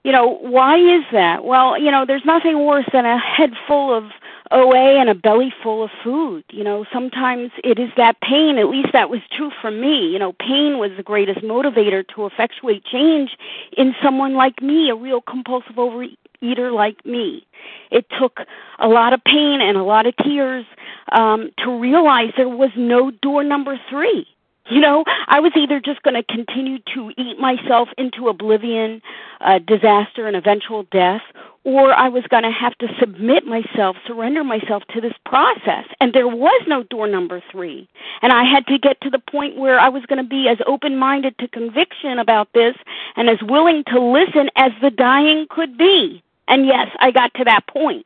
[0.03, 1.45] You know, why is that?
[1.45, 4.05] Well, you know, there's nothing worse than a head full of
[4.53, 6.43] OA and a belly full of food.
[6.49, 10.07] You know, sometimes it is that pain, at least that was true for me.
[10.07, 13.31] You know, pain was the greatest motivator to effectuate change
[13.77, 17.45] in someone like me, a real compulsive overeater like me.
[17.91, 18.39] It took
[18.79, 20.65] a lot of pain and a lot of tears
[21.11, 24.27] um, to realize there was no door number three
[24.69, 29.01] you know, I was either just going to continue to eat myself into oblivion,
[29.41, 31.21] uh, disaster, and eventual death,
[31.65, 35.85] or I was going to have to submit myself, surrender myself to this process.
[36.01, 37.87] And there was no door number three.
[38.21, 40.57] And I had to get to the point where I was going to be as
[40.67, 42.75] open minded to conviction about this
[43.15, 46.21] and as willing to listen as the dying could be.
[46.47, 48.05] And yes, I got to that point.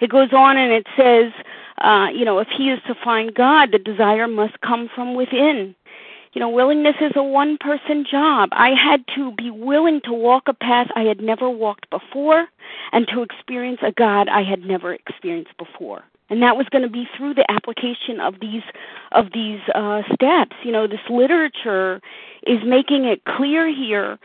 [0.00, 1.32] It goes on and it says,
[1.78, 5.76] uh, you know, if he is to find God, the desire must come from within.
[6.32, 8.50] You know, willingness is a one person job.
[8.52, 12.46] I had to be willing to walk a path I had never walked before
[12.92, 16.02] and to experience a God I had never experienced before.
[16.30, 18.62] And that was going to be through the application of these
[19.12, 20.56] of these uh, steps.
[20.64, 22.00] You know, this literature
[22.46, 24.18] is making it clear here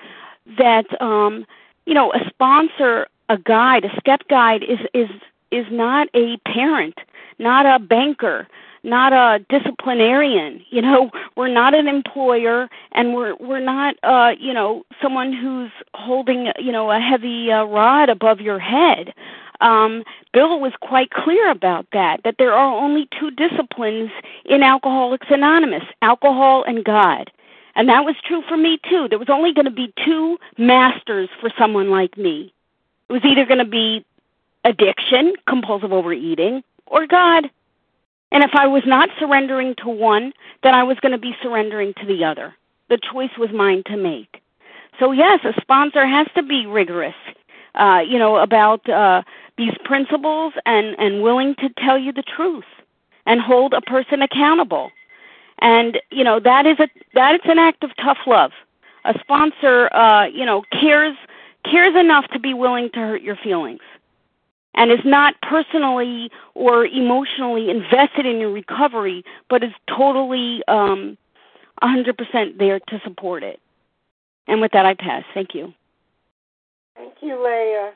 [0.58, 1.46] that um,
[1.86, 5.10] you know a sponsor, a guide, a step guide is is
[5.52, 6.98] is not a parent
[7.40, 8.48] not a banker,
[8.88, 10.64] not a disciplinarian.
[10.70, 15.72] You know, we're not an employer, and we're we're not, uh, you know, someone who's
[15.94, 19.14] holding, you know, a heavy uh, rod above your head.
[19.62, 24.12] um, Bill was quite clear about that, that there are only two disciplines
[24.46, 27.32] in Alcoholics Anonymous alcohol and God.
[27.76, 29.08] And that was true for me too.
[29.08, 32.54] There was only going to be two masters for someone like me.
[33.10, 34.04] It was either going to be
[34.64, 37.50] addiction, compulsive overeating, or God.
[38.32, 41.94] And if I was not surrendering to one, then I was going to be surrendering
[42.00, 42.54] to the other.
[42.90, 44.42] The choice was mine to make.
[45.00, 47.16] So yes, a sponsor has to be rigorous,
[47.76, 49.22] uh, you know, about uh,
[49.58, 52.66] these principles and and willing to tell you the truth
[53.26, 54.92] and hold a person accountable.
[55.60, 58.52] And you know that is a that is an act of tough love.
[59.06, 61.16] A sponsor, uh, you know, cares
[61.64, 63.82] cares enough to be willing to hurt your feelings
[64.78, 71.18] and is not personally or emotionally invested in your recovery, but is totally um,
[71.84, 73.60] 100% there to support it.
[74.48, 75.24] And with that, I pass.
[75.34, 75.74] Thank you.
[76.96, 77.92] Thank you, Leah.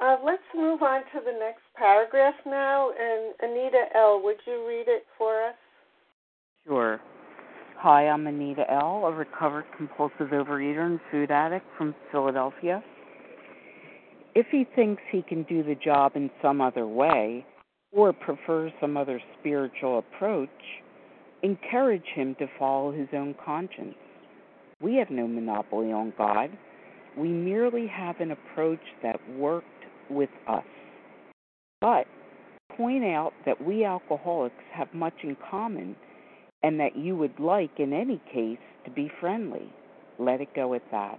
[0.00, 2.90] Uh, let's move on to the next paragraph now.
[2.90, 5.54] And Anita L., would you read it for us?
[6.66, 7.00] Sure.
[7.78, 12.82] Hi, I'm Anita L., a recovered compulsive overeater and food addict from Philadelphia.
[14.34, 17.44] If he thinks he can do the job in some other way
[17.92, 20.48] or prefers some other spiritual approach,
[21.42, 23.94] encourage him to follow his own conscience.
[24.80, 26.50] We have no monopoly on God.
[27.16, 29.66] We merely have an approach that worked
[30.08, 30.64] with us.
[31.80, 32.06] But
[32.76, 35.94] point out that we alcoholics have much in common
[36.62, 39.70] and that you would like, in any case, to be friendly.
[40.18, 41.18] Let it go at that.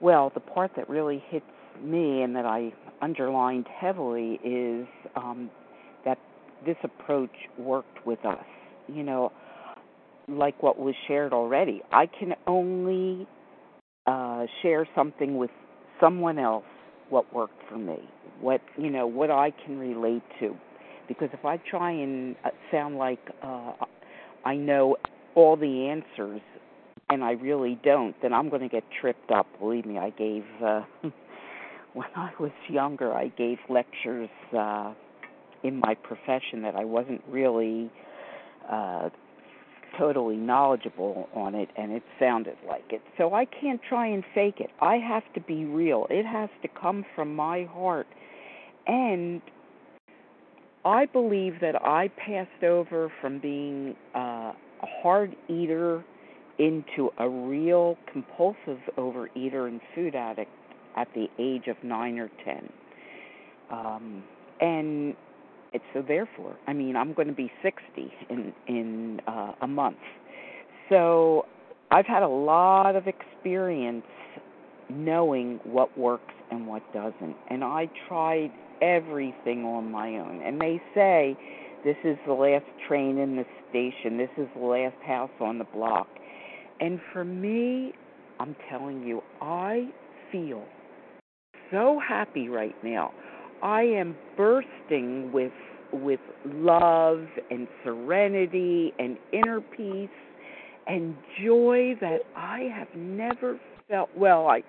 [0.00, 1.46] Well, the part that really hits
[1.82, 4.86] me and that I underlined heavily is
[5.16, 5.50] um,
[6.04, 6.18] that
[6.64, 8.44] this approach worked with us.
[8.88, 9.32] You know,
[10.28, 13.26] like what was shared already, I can only
[14.06, 15.50] uh, share something with
[16.00, 16.64] someone else
[17.08, 17.98] what worked for me,
[18.40, 20.56] what you know, what I can relate to.
[21.08, 23.72] Because if I try and uh, sound like uh,
[24.44, 24.96] I know
[25.34, 26.40] all the answers,
[27.08, 29.46] and I really don't, then I'm going to get tripped up.
[29.60, 30.82] Believe me, I gave uh,
[31.92, 34.92] when I was younger, I gave lectures uh,
[35.62, 37.90] in my profession that I wasn't really
[38.70, 39.10] uh,
[39.98, 43.02] totally knowledgeable on it, and it sounded like it.
[43.16, 44.70] So I can't try and fake it.
[44.80, 46.06] I have to be real.
[46.10, 48.08] It has to come from my heart,
[48.86, 49.40] and
[50.84, 54.52] I believe that I passed over from being uh,
[54.82, 56.04] a hard eater
[56.58, 60.50] into a real compulsive overeater and food addict
[60.96, 62.68] at the age of nine or ten.
[63.70, 64.22] Um,
[64.60, 65.14] and
[65.72, 69.98] it's so therefore, I mean, I'm going to be 60 in in uh, a month.
[70.88, 71.46] So
[71.90, 74.06] I've had a lot of experience
[74.88, 77.36] knowing what works and what doesn't.
[77.50, 80.42] And I tried everything on my own.
[80.42, 81.36] And they say
[81.84, 85.64] this is the last train in the station, this is the last house on the
[85.64, 86.08] block.
[86.80, 87.92] And for me,
[88.38, 89.88] I'm telling you, I
[90.30, 90.64] feel
[91.70, 93.12] so happy right now.
[93.62, 95.52] I am bursting with
[95.92, 100.08] with love and serenity and inner peace
[100.86, 103.58] and joy that I have never
[103.88, 104.62] felt well I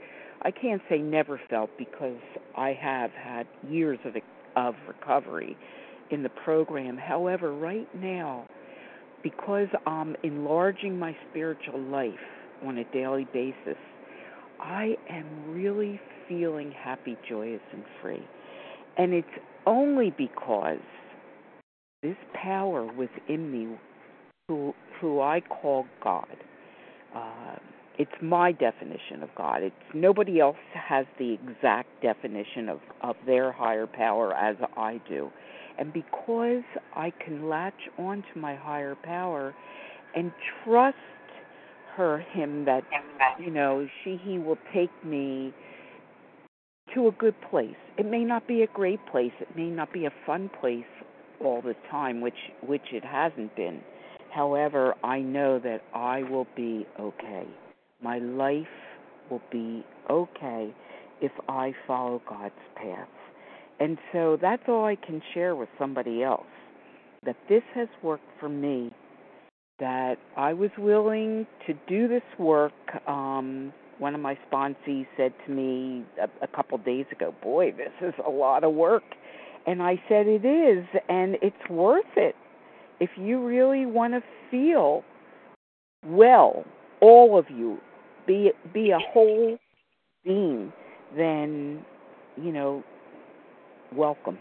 [0.43, 2.20] I can't say never felt because
[2.55, 4.16] I have had years of
[4.55, 5.58] of recovery
[6.12, 6.97] in the program.
[6.97, 8.47] However, right now
[9.30, 12.14] because I'm enlarging my spiritual life
[12.66, 13.78] on a daily basis,
[14.60, 16.00] I am really
[16.30, 18.26] feeling happy, joyous, and free.
[18.98, 19.28] And it's
[19.66, 20.80] only because
[22.02, 23.78] this power within me,
[24.48, 26.38] who, who I call God,
[27.14, 27.56] uh,
[28.00, 29.62] it's my definition of God.
[29.62, 35.30] It's nobody else has the exact definition of, of their higher power as I do.
[35.78, 36.64] And because
[36.96, 39.54] I can latch on to my higher power
[40.16, 40.32] and
[40.64, 40.98] trust
[41.96, 42.84] her, him that,
[43.40, 45.54] you know, she, he will take me
[46.94, 47.76] to a good place.
[47.98, 49.32] It may not be a great place.
[49.40, 50.86] It may not be a fun place
[51.44, 53.82] all the time, which, which it hasn't been.
[54.34, 57.46] However, I know that I will be okay.
[58.02, 58.66] My life
[59.30, 60.74] will be okay
[61.22, 63.08] if I follow God's path.
[63.80, 66.46] And so that's all I can share with somebody else
[67.26, 68.92] that this has worked for me,
[69.80, 72.74] that I was willing to do this work.
[73.08, 77.92] Um, one of my sponsees said to me a, a couple days ago, Boy, this
[78.02, 79.04] is a lot of work.
[79.66, 82.36] And I said, It is, and it's worth it.
[83.00, 85.04] If you really want to feel
[86.06, 86.64] well,
[87.02, 87.78] all of you,
[88.26, 89.58] be be a whole
[90.24, 90.72] being,
[91.16, 91.86] then
[92.36, 92.84] you know
[93.94, 94.38] welcome.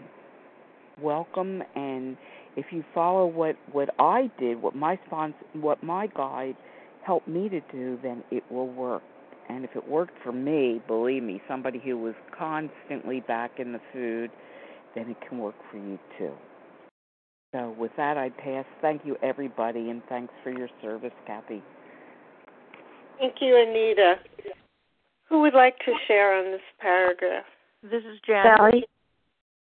[1.01, 2.17] Welcome and
[2.55, 6.55] if you follow what what I did, what my sponsor, what my guide
[7.05, 9.03] helped me to do, then it will work.
[9.49, 13.79] And if it worked for me, believe me, somebody who was constantly back in the
[13.93, 14.29] food,
[14.93, 16.33] then it can work for you too.
[17.53, 18.65] So with that, I pass.
[18.81, 21.63] Thank you, everybody, and thanks for your service, Kathy.
[23.19, 24.15] Thank you, Anita.
[25.29, 27.45] Who would like to share on this paragraph?
[27.83, 28.57] This is Janice.
[28.57, 28.83] Sally.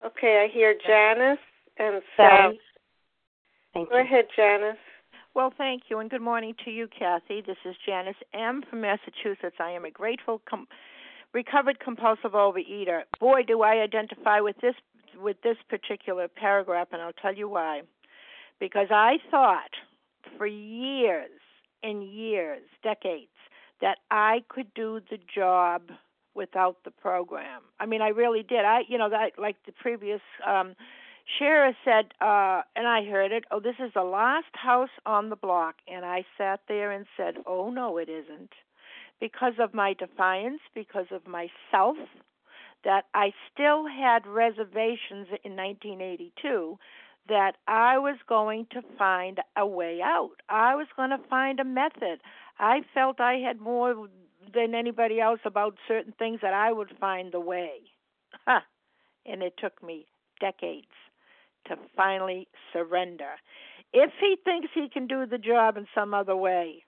[0.06, 1.40] Okay, I hear Janice
[1.78, 2.60] and Sally.
[3.74, 4.04] Thank Go you.
[4.04, 4.78] ahead, Janice.
[5.34, 7.42] Well, thank you, and good morning to you, Kathy.
[7.46, 8.64] This is Janice M.
[8.70, 9.58] from Massachusetts.
[9.60, 10.68] I am a grateful, com-
[11.34, 13.02] recovered compulsive overeater.
[13.20, 14.76] Boy, do I identify with this
[15.22, 17.82] with this particular paragraph, and I'll tell you why.
[18.60, 19.72] Because I thought
[20.38, 21.30] for years
[21.84, 23.32] and years, decades,
[23.82, 25.84] that I could do the job
[26.38, 27.64] without the program.
[27.80, 28.64] I mean, I really did.
[28.64, 30.76] I, you know, that like the previous um
[31.40, 35.36] Shara said, uh, and I heard it, oh, this is the last house on the
[35.36, 35.76] block.
[35.88, 38.52] And I sat there and said, oh, no, it isn't.
[39.20, 41.98] Because of my defiance, because of myself,
[42.86, 46.78] that I still had reservations in 1982
[47.28, 50.36] that I was going to find a way out.
[50.48, 52.22] I was going to find a method.
[52.58, 54.08] I felt I had more
[54.54, 57.72] than anybody else about certain things that I would find the way.
[58.46, 58.62] Huh.
[59.26, 60.08] And it took me
[60.40, 60.88] decades
[61.68, 63.36] to finally surrender.
[63.94, 66.84] If he thinks he can do the job in some other way,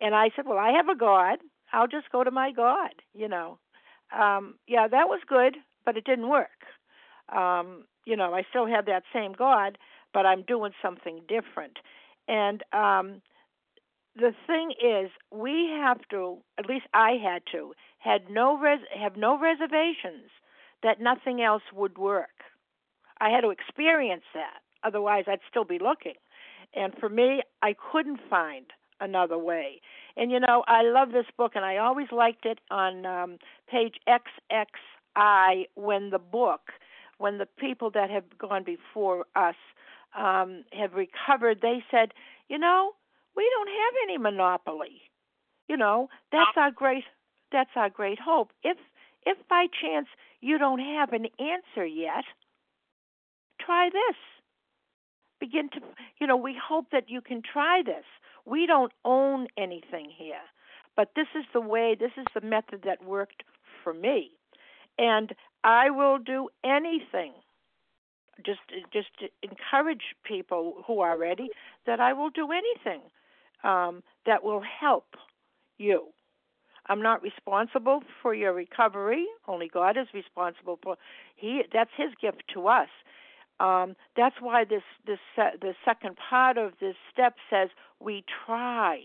[0.00, 1.38] and I said, Well, I have a God.
[1.72, 3.58] I'll just go to my God, you know.
[4.16, 6.48] Um, yeah, that was good, but it didn't work.
[7.34, 9.78] Um, you know, I still had that same God,
[10.12, 11.78] but I'm doing something different.
[12.28, 13.22] And um
[14.16, 19.16] the thing is, we have to, at least I had to, had no res- have
[19.16, 20.30] no reservations
[20.82, 22.44] that nothing else would work.
[23.20, 24.60] I had to experience that.
[24.84, 26.14] Otherwise, I'd still be looking.
[26.74, 28.66] And for me, I couldn't find
[29.00, 29.80] another way.
[30.16, 33.38] And you know, I love this book, and I always liked it on um,
[33.68, 36.72] page XXI when the book,
[37.18, 39.56] when the people that have gone before us
[40.16, 42.12] um, have recovered, they said,
[42.48, 42.92] you know,
[43.36, 45.02] we don't have any monopoly.
[45.68, 47.04] You know, that's our great
[47.52, 48.52] that's our great hope.
[48.62, 48.76] If
[49.24, 50.08] if by chance
[50.40, 52.24] you don't have an answer yet,
[53.60, 54.16] try this.
[55.40, 55.80] Begin to
[56.20, 58.04] you know, we hope that you can try this.
[58.44, 60.44] We don't own anything here.
[60.96, 63.42] But this is the way, this is the method that worked
[63.82, 64.30] for me.
[64.96, 67.32] And I will do anything
[68.44, 68.60] just
[68.92, 71.48] just to encourage people who are ready
[71.86, 73.00] that I will do anything
[73.64, 75.16] um, that will help
[75.78, 76.04] you.
[76.86, 79.26] I'm not responsible for your recovery.
[79.48, 80.96] Only God is responsible for
[81.34, 81.62] He.
[81.72, 82.88] That's His gift to us.
[83.60, 89.00] Um, that's why this this uh, the second part of this step says we try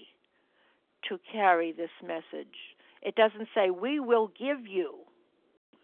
[1.07, 2.75] to carry this message.
[3.01, 4.95] It doesn't say we will give you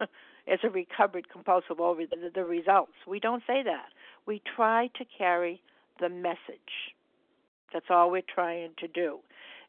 [0.00, 2.92] as a recovered compulsive over the, the results.
[3.06, 3.86] We don't say that.
[4.26, 5.62] We try to carry
[6.00, 6.95] the message.
[7.72, 9.18] That's all we're trying to do.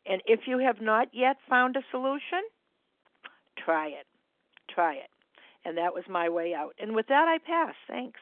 [0.06, 2.44] And if you have not yet found a solution,
[3.64, 4.06] try it.
[4.74, 5.10] Try it.
[5.66, 6.74] And that was my way out.
[6.80, 7.76] And with that, I pass.
[7.88, 8.20] Thanks.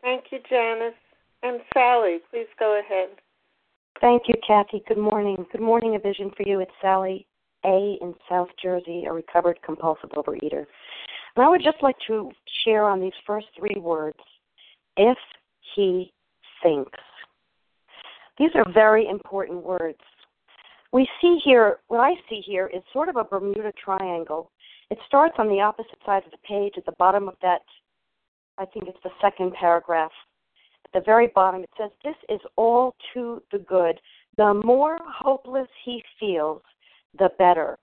[0.00, 0.94] Thank you, Janice.
[1.42, 3.08] And Sally, please go ahead.
[4.00, 4.82] Thank you, Kathy.
[4.88, 5.44] Good morning.
[5.52, 6.60] Good morning, A Vision for You.
[6.60, 7.26] It's Sally
[7.64, 7.98] A.
[8.00, 10.64] in South Jersey, a recovered compulsive overeater.
[11.36, 12.30] And I would just like to
[12.64, 14.18] share on these first three words
[14.96, 15.18] if
[15.74, 16.12] he
[16.62, 16.98] thinks.
[18.40, 19.98] These are very important words.
[20.92, 24.50] We see here, what I see here is sort of a Bermuda Triangle.
[24.90, 27.60] It starts on the opposite side of the page at the bottom of that,
[28.56, 30.10] I think it's the second paragraph.
[30.86, 34.00] At the very bottom, it says, This is all to the good.
[34.38, 36.62] The more hopeless he feels,
[37.18, 37.78] the better.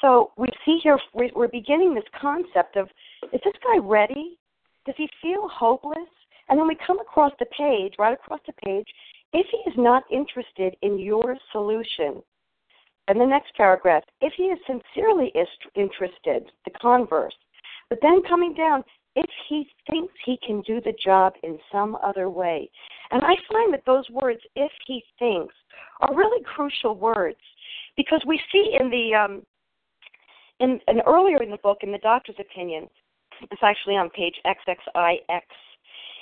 [0.00, 2.88] So we see here, we're beginning this concept of
[3.32, 4.38] is this guy ready?
[4.86, 6.08] Does he feel hopeless?
[6.48, 8.86] And then we come across the page, right across the page,
[9.34, 12.22] if he is not interested in your solution,
[13.08, 15.32] and the next paragraph, if he is sincerely
[15.74, 17.34] interested, the converse.
[17.90, 18.82] But then coming down,
[19.16, 22.70] if he thinks he can do the job in some other way.
[23.10, 25.54] And I find that those words, if he thinks,
[26.00, 27.38] are really crucial words
[27.96, 29.42] because we see in the um,
[30.60, 32.88] in, and earlier in the book, in the doctor's opinion,
[33.50, 35.42] it's actually on page XXIX.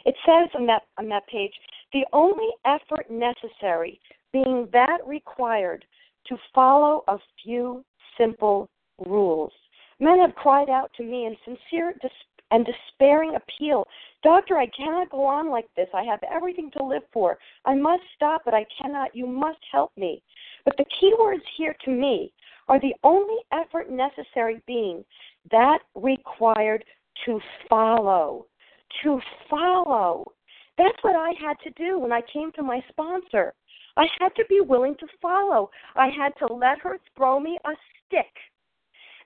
[0.05, 1.53] It says on that on that page,
[1.93, 4.01] the only effort necessary
[4.33, 5.85] being that required
[6.27, 7.85] to follow a few
[8.19, 8.69] simple
[9.07, 9.53] rules.
[10.01, 11.95] Men have cried out to me in sincere
[12.51, 13.87] and despairing appeal.
[14.23, 15.89] Doctor, I cannot go on like this.
[15.95, 17.39] I have everything to live for.
[17.65, 19.15] I must stop, but I cannot.
[19.15, 20.23] You must help me.
[20.65, 22.33] But the key words here to me
[22.69, 25.05] are the only effort necessary being
[25.51, 26.85] that required
[27.27, 28.47] to follow.
[29.03, 30.25] To follow.
[30.79, 33.55] That's what I had to do when I came to my sponsor.
[33.97, 35.71] I had to be willing to follow.
[35.97, 37.73] I had to let her throw me a
[38.07, 38.33] stick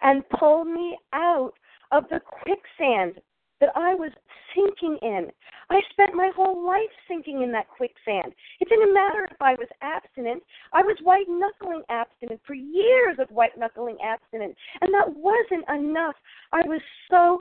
[0.03, 1.53] and pull me out
[1.92, 3.20] of the quicksand
[3.61, 4.11] that I was
[4.55, 5.28] sinking in.
[5.70, 8.34] I spent my whole life sinking in that quicksand.
[8.61, 10.42] It didn't matter if I was abstinent.
[10.72, 14.55] I was white knuckling abstinent for years of white knuckling abstinent.
[14.80, 16.16] And that wasn't enough.
[16.53, 16.80] I was
[17.11, 17.40] so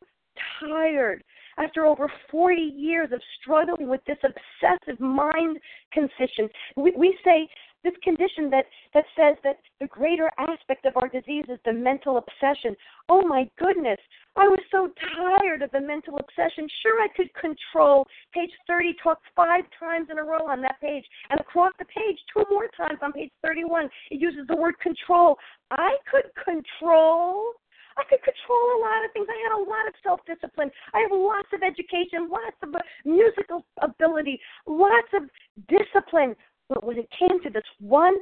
[0.60, 1.22] tired
[1.58, 5.58] after over 40 years of struggling with this obsessive mind
[5.92, 6.48] condition.
[6.76, 7.48] We, we say
[7.84, 12.18] this condition that, that says that the greater aspect of our disease is the mental
[12.18, 12.74] obsession.
[13.08, 13.98] Oh my goodness,
[14.34, 16.66] I was so tired of the mental obsession.
[16.82, 18.04] Sure, I could control.
[18.34, 22.18] Page 30 talks five times in a row on that page, and across the page,
[22.34, 25.36] two more times on page 31, it uses the word control.
[25.70, 27.52] I could control
[27.96, 29.26] I could control a lot of things.
[29.28, 30.70] I had a lot of self discipline.
[30.92, 32.74] I have lots of education, lots of
[33.04, 35.22] musical ability, lots of
[35.68, 36.36] discipline.
[36.68, 38.16] But when it came to this one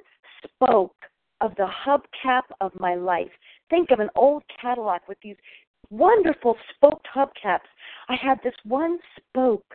[0.45, 0.95] spoke
[1.41, 3.31] of the hubcap of my life,
[3.70, 5.37] think of an old Cadillac with these
[5.91, 7.70] wonderful spoked hubcaps.
[8.09, 9.75] I had this one spoke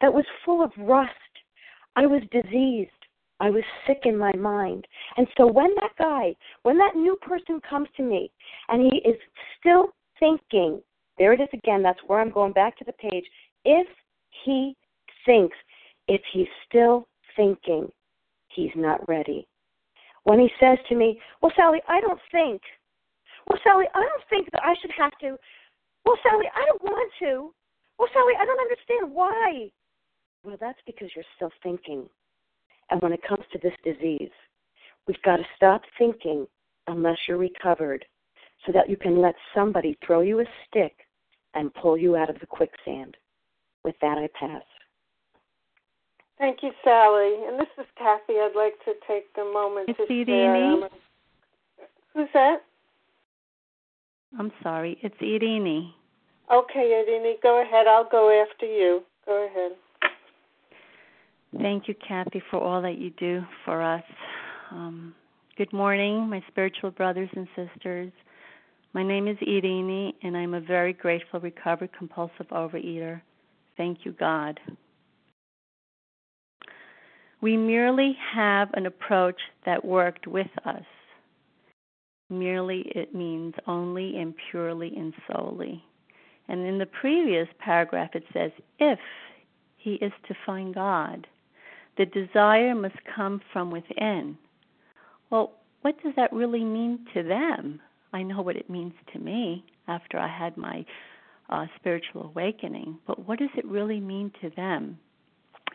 [0.00, 1.10] that was full of rust.
[1.96, 2.90] I was diseased.
[3.40, 4.86] I was sick in my mind.
[5.16, 8.30] And so when that guy, when that new person comes to me
[8.68, 9.16] and he is
[9.58, 9.88] still
[10.18, 10.80] thinking,
[11.18, 13.24] there it is again, that's where I'm going back to the page.
[13.64, 13.86] If
[14.44, 14.76] he
[15.24, 15.56] thinks,
[16.06, 17.88] if he's still thinking,
[18.48, 19.46] he's not ready.
[20.24, 22.60] When he says to me, Well, Sally, I don't think,
[23.48, 25.36] well, Sally, I don't think that I should have to,
[26.04, 27.54] well, Sally, I don't want to,
[27.98, 29.70] well, Sally, I don't understand why.
[30.44, 32.08] Well, that's because you're still thinking.
[32.90, 34.30] And when it comes to this disease,
[35.06, 36.46] we've got to stop thinking
[36.86, 38.04] unless you're recovered
[38.66, 40.94] so that you can let somebody throw you a stick
[41.54, 43.16] and pull you out of the quicksand.
[43.84, 44.62] With that, I pass.
[46.38, 47.34] Thank you, Sally.
[47.46, 48.34] And this is Kathy.
[48.34, 50.26] I'd like to take a moment it's to Edini.
[50.26, 50.72] share.
[50.72, 50.88] Um,
[52.14, 52.56] who's that?
[54.38, 54.98] I'm sorry.
[55.02, 55.92] It's Irini.
[56.52, 57.86] Okay, Irini, go ahead.
[57.86, 59.02] I'll go after you.
[59.26, 59.72] Go ahead.
[61.58, 64.04] Thank you, Kathy, for all that you do for us.
[64.70, 65.14] Um,
[65.56, 68.12] good morning, my spiritual brothers and sisters.
[68.92, 73.20] My name is Irini, and I'm a very grateful recovered compulsive overeater.
[73.76, 74.60] Thank you, God.
[77.40, 80.84] We merely have an approach that worked with us.
[82.28, 85.82] Merely it means only and purely and solely.
[86.48, 89.00] And in the previous paragraph it says, if
[89.78, 91.26] he is to find God,
[91.96, 94.36] the desire must come from within.
[95.30, 97.80] Well, what does that really mean to them?
[98.12, 100.84] I know what it means to me after I had my
[101.48, 104.98] uh, spiritual awakening, but what does it really mean to them?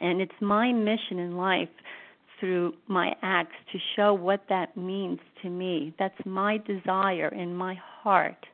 [0.01, 1.69] And it's my mission in life
[2.39, 5.93] through my acts to show what that means to me.
[5.97, 8.45] That's my desire in my heart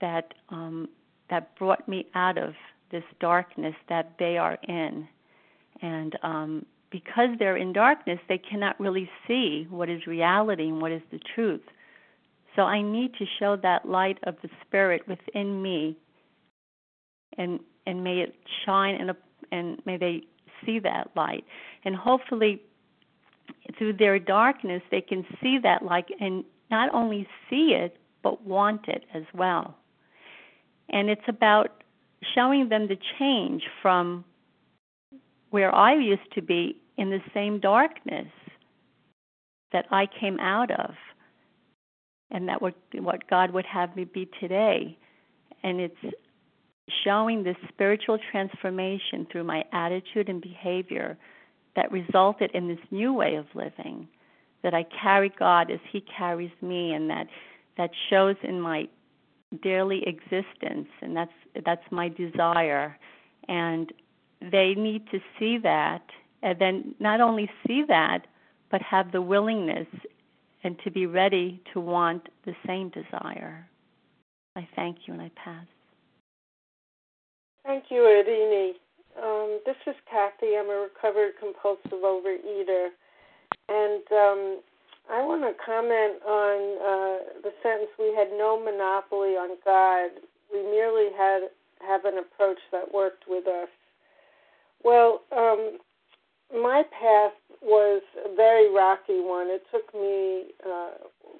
[0.00, 0.88] that um,
[1.30, 2.54] that brought me out of
[2.90, 5.08] this darkness that they are in.
[5.82, 10.92] And um, because they're in darkness, they cannot really see what is reality and what
[10.92, 11.62] is the truth.
[12.54, 15.96] So I need to show that light of the spirit within me,
[17.36, 19.10] and and may it shine and
[19.52, 20.22] and may they
[20.64, 21.44] see that light,
[21.84, 22.62] and hopefully
[23.78, 28.88] through their darkness they can see that light and not only see it but want
[28.88, 29.76] it as well.
[30.88, 31.84] And it's about
[32.34, 34.24] showing them the change from
[35.50, 38.28] where I used to be in the same darkness
[39.72, 40.94] that I came out of,
[42.30, 44.96] and that what what God would have me be today.
[45.62, 46.14] And it's
[47.04, 51.18] showing this spiritual transformation through my attitude and behavior
[51.74, 54.08] that resulted in this new way of living
[54.62, 57.26] that I carry God as he carries me and that
[57.76, 58.88] that shows in my
[59.62, 61.30] daily existence and that's
[61.64, 62.96] that's my desire
[63.48, 63.92] and
[64.40, 66.02] they need to see that
[66.42, 68.26] and then not only see that
[68.70, 69.86] but have the willingness
[70.64, 73.68] and to be ready to want the same desire.
[74.56, 75.66] I thank you and I pass.
[77.64, 78.72] Thank you, Irini.
[79.22, 80.56] Um, this is Kathy.
[80.56, 82.88] I'm a recovered compulsive overeater.
[83.68, 84.60] And um,
[85.10, 90.10] I want to comment on uh, the sentence we had no monopoly on God
[90.52, 91.50] we merely had
[91.86, 93.68] have an approach that worked with us.
[94.86, 95.78] Well, um,
[96.62, 99.48] my path was a very rocky one.
[99.48, 100.90] It took me uh,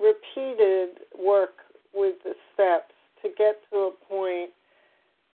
[0.01, 1.55] repeated work
[1.94, 2.92] with the steps
[3.22, 4.51] to get to a point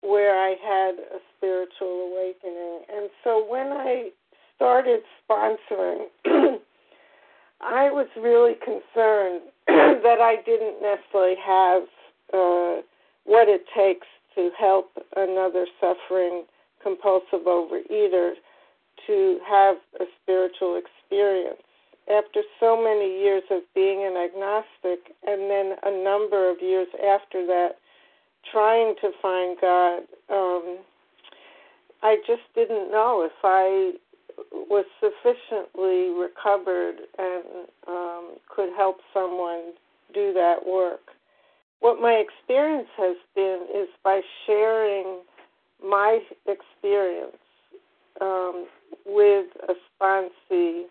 [0.00, 2.80] where I had a spiritual awakening.
[2.88, 4.09] And so when I
[4.56, 6.06] started sponsoring,
[7.61, 11.82] I was really concerned that I didn't necessarily have
[12.32, 12.80] uh,
[13.24, 16.44] what it takes to help another suffering
[16.83, 18.33] compulsive overeater
[19.07, 21.61] to have a spiritual experience.
[22.11, 27.47] After so many years of being an agnostic, and then a number of years after
[27.47, 27.76] that,
[28.51, 29.99] trying to find God,
[30.31, 30.79] um,
[32.03, 33.93] I just didn't know if I
[34.70, 39.72] was sufficiently recovered and um, could help someone
[40.14, 41.01] do that work.
[41.81, 45.20] What my experience has been is by sharing
[45.83, 47.37] my experience
[48.20, 48.66] um,
[49.07, 50.85] with a sponsee,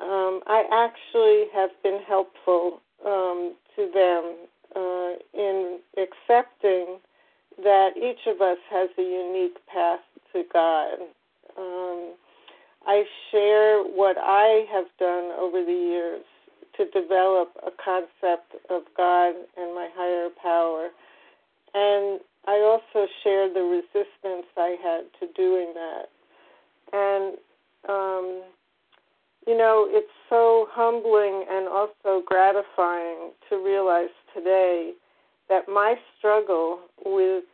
[0.00, 4.34] um, I actually have been helpful um, to them
[4.74, 6.98] uh, in accepting
[7.62, 10.00] that each of us has a unique path
[10.32, 10.98] to God.
[11.56, 12.14] Um,
[12.86, 16.24] I share what I have done over the years
[16.76, 20.90] to develop a concept of God and my higher power.
[21.74, 26.08] And I also share the resistance I had to doing that.
[26.92, 27.36] And,
[27.88, 28.42] um,
[29.46, 34.92] you know, it's so humbling and also gratifying to realize today
[35.48, 37.44] that my struggle with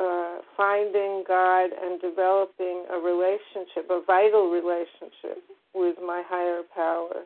[0.00, 5.42] uh, finding God and developing a relationship, a vital relationship
[5.74, 7.22] with my higher power,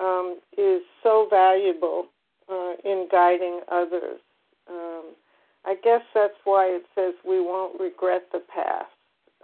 [0.00, 2.06] um, is so valuable
[2.50, 4.18] uh, in guiding others.
[5.66, 8.92] I guess that's why it says we won't regret the past.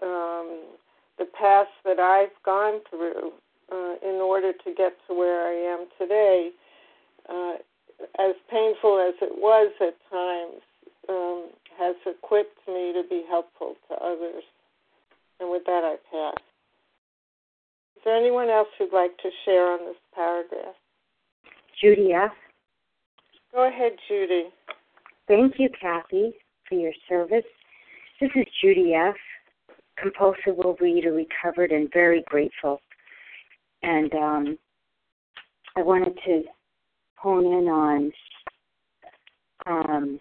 [0.03, 0.77] Um,
[1.19, 3.33] the past that I've gone through
[3.73, 6.51] uh, in order to get to where I am today,
[7.29, 7.55] uh,
[8.19, 10.63] as painful as it was at times,
[11.09, 11.49] um,
[11.79, 14.45] has equipped me to be helpful to others.
[15.39, 16.43] And with that, I pass.
[17.97, 20.75] Is there anyone else who'd like to share on this paragraph?
[21.81, 22.33] Judy F.
[23.53, 24.49] Go ahead, Judy.
[25.31, 26.33] Thank you, Kathy,
[26.69, 27.45] for your service.
[28.21, 29.15] This is Judy F.,
[29.97, 32.81] compulsive overeater, recovered, and very grateful.
[33.85, 34.59] And um,
[35.77, 36.43] I wanted to
[37.15, 38.13] hone in on
[39.67, 40.21] um,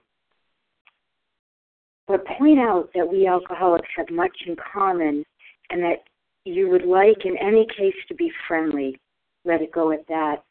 [2.07, 5.25] but point out that we alcoholics have much in common
[5.71, 6.03] and that
[6.45, 8.99] you would like in any case to be friendly.
[9.43, 10.43] Let it go at that.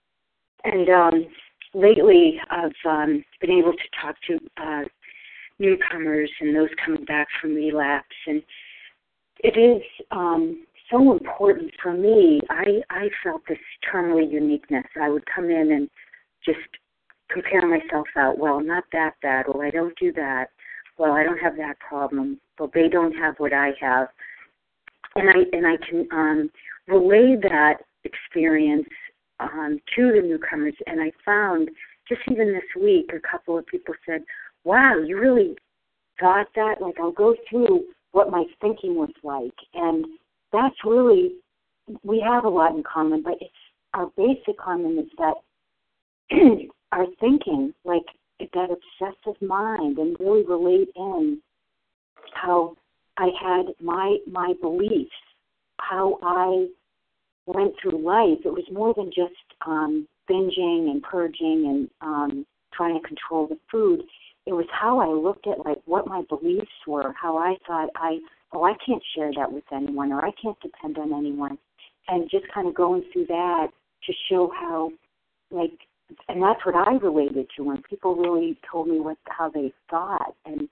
[0.64, 1.26] And um,
[1.74, 4.84] lately I've um, been able to talk to uh,
[5.58, 8.42] newcomers and those coming back from relapse and
[9.40, 12.40] it is um, so important for me.
[12.50, 13.58] I, I felt this
[13.90, 14.86] terminal uniqueness.
[15.00, 15.88] I would come in and
[16.44, 16.58] just
[17.30, 18.38] compare myself out.
[18.38, 19.46] Well, not that bad.
[19.48, 20.46] Well, I don't do that.
[20.96, 22.40] Well, I don't have that problem.
[22.58, 24.08] Well, they don't have what I have,
[25.14, 26.50] and I and I can um,
[26.88, 28.88] relay that experience
[29.40, 30.74] um, to the newcomers.
[30.86, 31.70] And I found
[32.08, 34.22] just even this week, a couple of people said,
[34.64, 35.56] "Wow, you really
[36.20, 40.06] got that." Like I'll go through what my thinking was like, and
[40.52, 41.34] that's really
[42.02, 43.22] we have a lot in common.
[43.22, 43.52] But it's
[43.94, 45.34] our basic common is that
[46.92, 48.04] our thinking, like
[48.40, 51.40] that obsessive mind, and really relate in
[52.32, 52.76] how
[53.16, 55.10] I had my my beliefs,
[55.80, 56.68] how I
[57.54, 58.38] went through life.
[58.44, 59.34] It was more than just
[59.66, 64.02] um, binging and purging and um, trying to control the food.
[64.46, 68.18] It was how I looked at like what my beliefs were, how I thought I
[68.52, 71.58] oh I can't share that with anyone or I can't depend on anyone,
[72.08, 73.68] and just kind of going through that
[74.06, 74.90] to show how
[75.50, 75.72] like
[76.28, 80.34] and that's what I related to when people really told me what how they thought,
[80.46, 80.68] and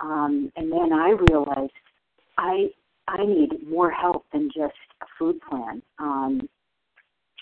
[0.00, 1.72] um, and then I realized
[2.36, 2.68] I
[3.08, 6.48] I need more help than just a food plan, um,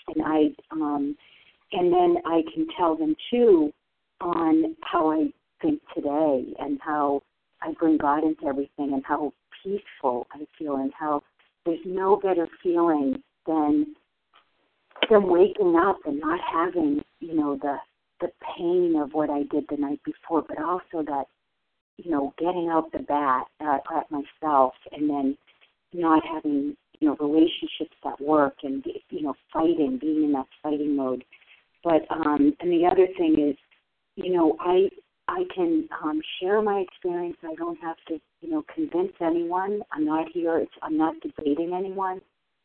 [0.07, 1.15] and I um,
[1.71, 3.71] and then I can tell them too
[4.21, 7.21] on how I think today and how
[7.61, 9.33] I bring God into everything and how
[9.63, 11.23] peaceful I feel and how
[11.65, 13.95] there's no better feeling than
[15.09, 17.77] than waking up and not having, you know, the
[18.21, 21.25] the pain of what I did the night before, but also that,
[21.97, 25.37] you know, getting out the bat at, at myself and then
[25.93, 30.95] not having, you know, relationships that work and you know, fighting, being in that fighting
[30.95, 31.23] mode.
[31.83, 33.57] But um and the other thing is,
[34.15, 34.89] you know, I
[35.27, 37.37] I can um, share my experience.
[37.43, 39.81] I don't have to, you know, convince anyone.
[39.93, 40.57] I'm not here.
[40.57, 42.19] It's, I'm not debating anyone.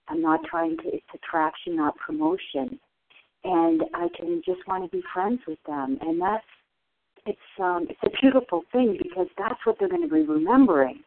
[0.09, 0.83] I'm not trying to.
[0.87, 2.81] It's attraction, not promotion.
[3.45, 6.45] And I can just want to be friends with them, and that's
[7.25, 11.05] it's um, it's a beautiful thing because that's what they're going to be remembering.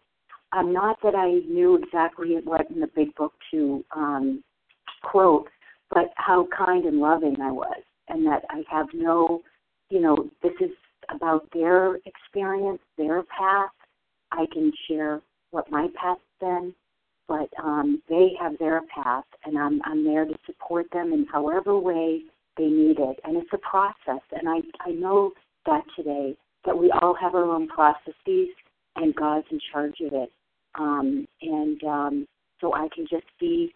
[0.53, 4.43] Um, not that I knew exactly what in the big book to um,
[5.03, 5.47] quote,
[5.89, 9.41] but how kind and loving I was, and that I have no,
[9.89, 10.71] you know, this is
[11.09, 13.71] about their experience, their path.
[14.31, 15.21] I can share
[15.51, 16.73] what my path's been,
[17.27, 21.77] but um, they have their path, and I'm I'm there to support them in however
[21.77, 22.21] way
[22.57, 23.19] they need it.
[23.23, 25.31] And it's a process, and I I know
[25.65, 26.35] that today
[26.65, 28.49] that we all have our own processes,
[28.95, 30.31] and God's in charge of it.
[30.75, 32.27] Um, and um,
[32.59, 33.73] so I can just be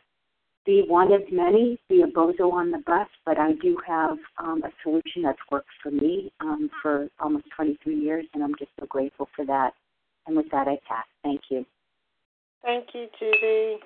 [0.65, 4.63] be one of many, be a bozo on the bus, but I do have um,
[4.63, 8.87] a solution that's worked for me um, for almost 23 years, and I'm just so
[8.87, 9.73] grateful for that.
[10.25, 11.05] And with that, I pass.
[11.23, 11.65] Thank you.
[12.63, 13.77] Thank you, Judy.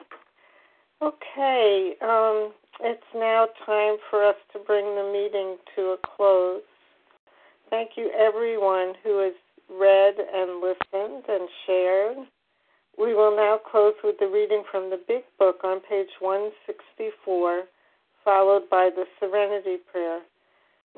[1.02, 6.62] Okay, um, it's now time for us to bring the meeting to a close.
[7.70, 9.34] Thank you, everyone who has
[9.70, 12.18] read and listened and shared.
[13.00, 17.64] We will now close with the reading from the Big Book on page 164,
[18.26, 20.20] followed by the Serenity Prayer.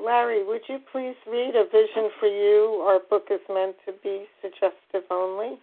[0.03, 2.83] Larry, would you please read A Vision for You?
[2.87, 5.59] Our book is meant to be suggestive only.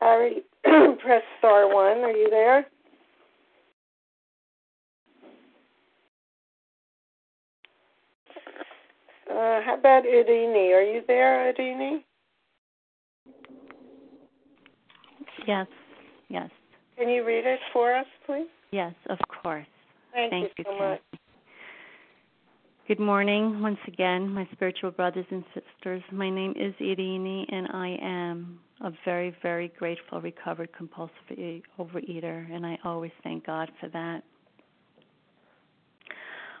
[0.00, 1.98] Larry, press star one.
[1.98, 2.66] Are you there?
[9.32, 10.74] Uh, how about Irini?
[10.74, 12.04] Are you there, Irini?
[15.48, 15.66] Yes,
[16.28, 16.50] yes.
[16.98, 18.46] Can you read it for us, please?
[18.72, 19.66] Yes, of course.
[20.12, 21.00] Thank, Thank you you, so much.
[22.86, 26.02] Good morning once again, my spiritual brothers and sisters.
[26.12, 32.66] My name is Irini, and I am a very, very grateful recovered compulsive overeater, and
[32.66, 34.24] I always thank God for that.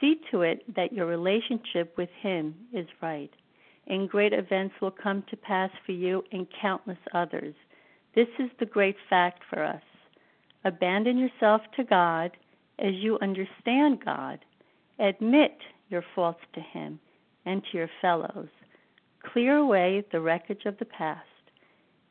[0.00, 3.30] See to it that your relationship with Him is right,
[3.86, 7.54] and great events will come to pass for you and countless others.
[8.14, 9.82] This is the great fact for us.
[10.64, 12.32] Abandon yourself to God
[12.78, 14.44] as you understand God.
[14.98, 15.56] Admit
[15.88, 16.98] your faults to Him
[17.46, 18.48] and to your fellows.
[19.32, 21.26] Clear away the wreckage of the past.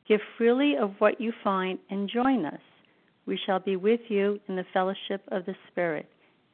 [0.08, 2.62] Give freely of what you find and join us.
[3.26, 6.08] We shall be with you in the fellowship of the Spirit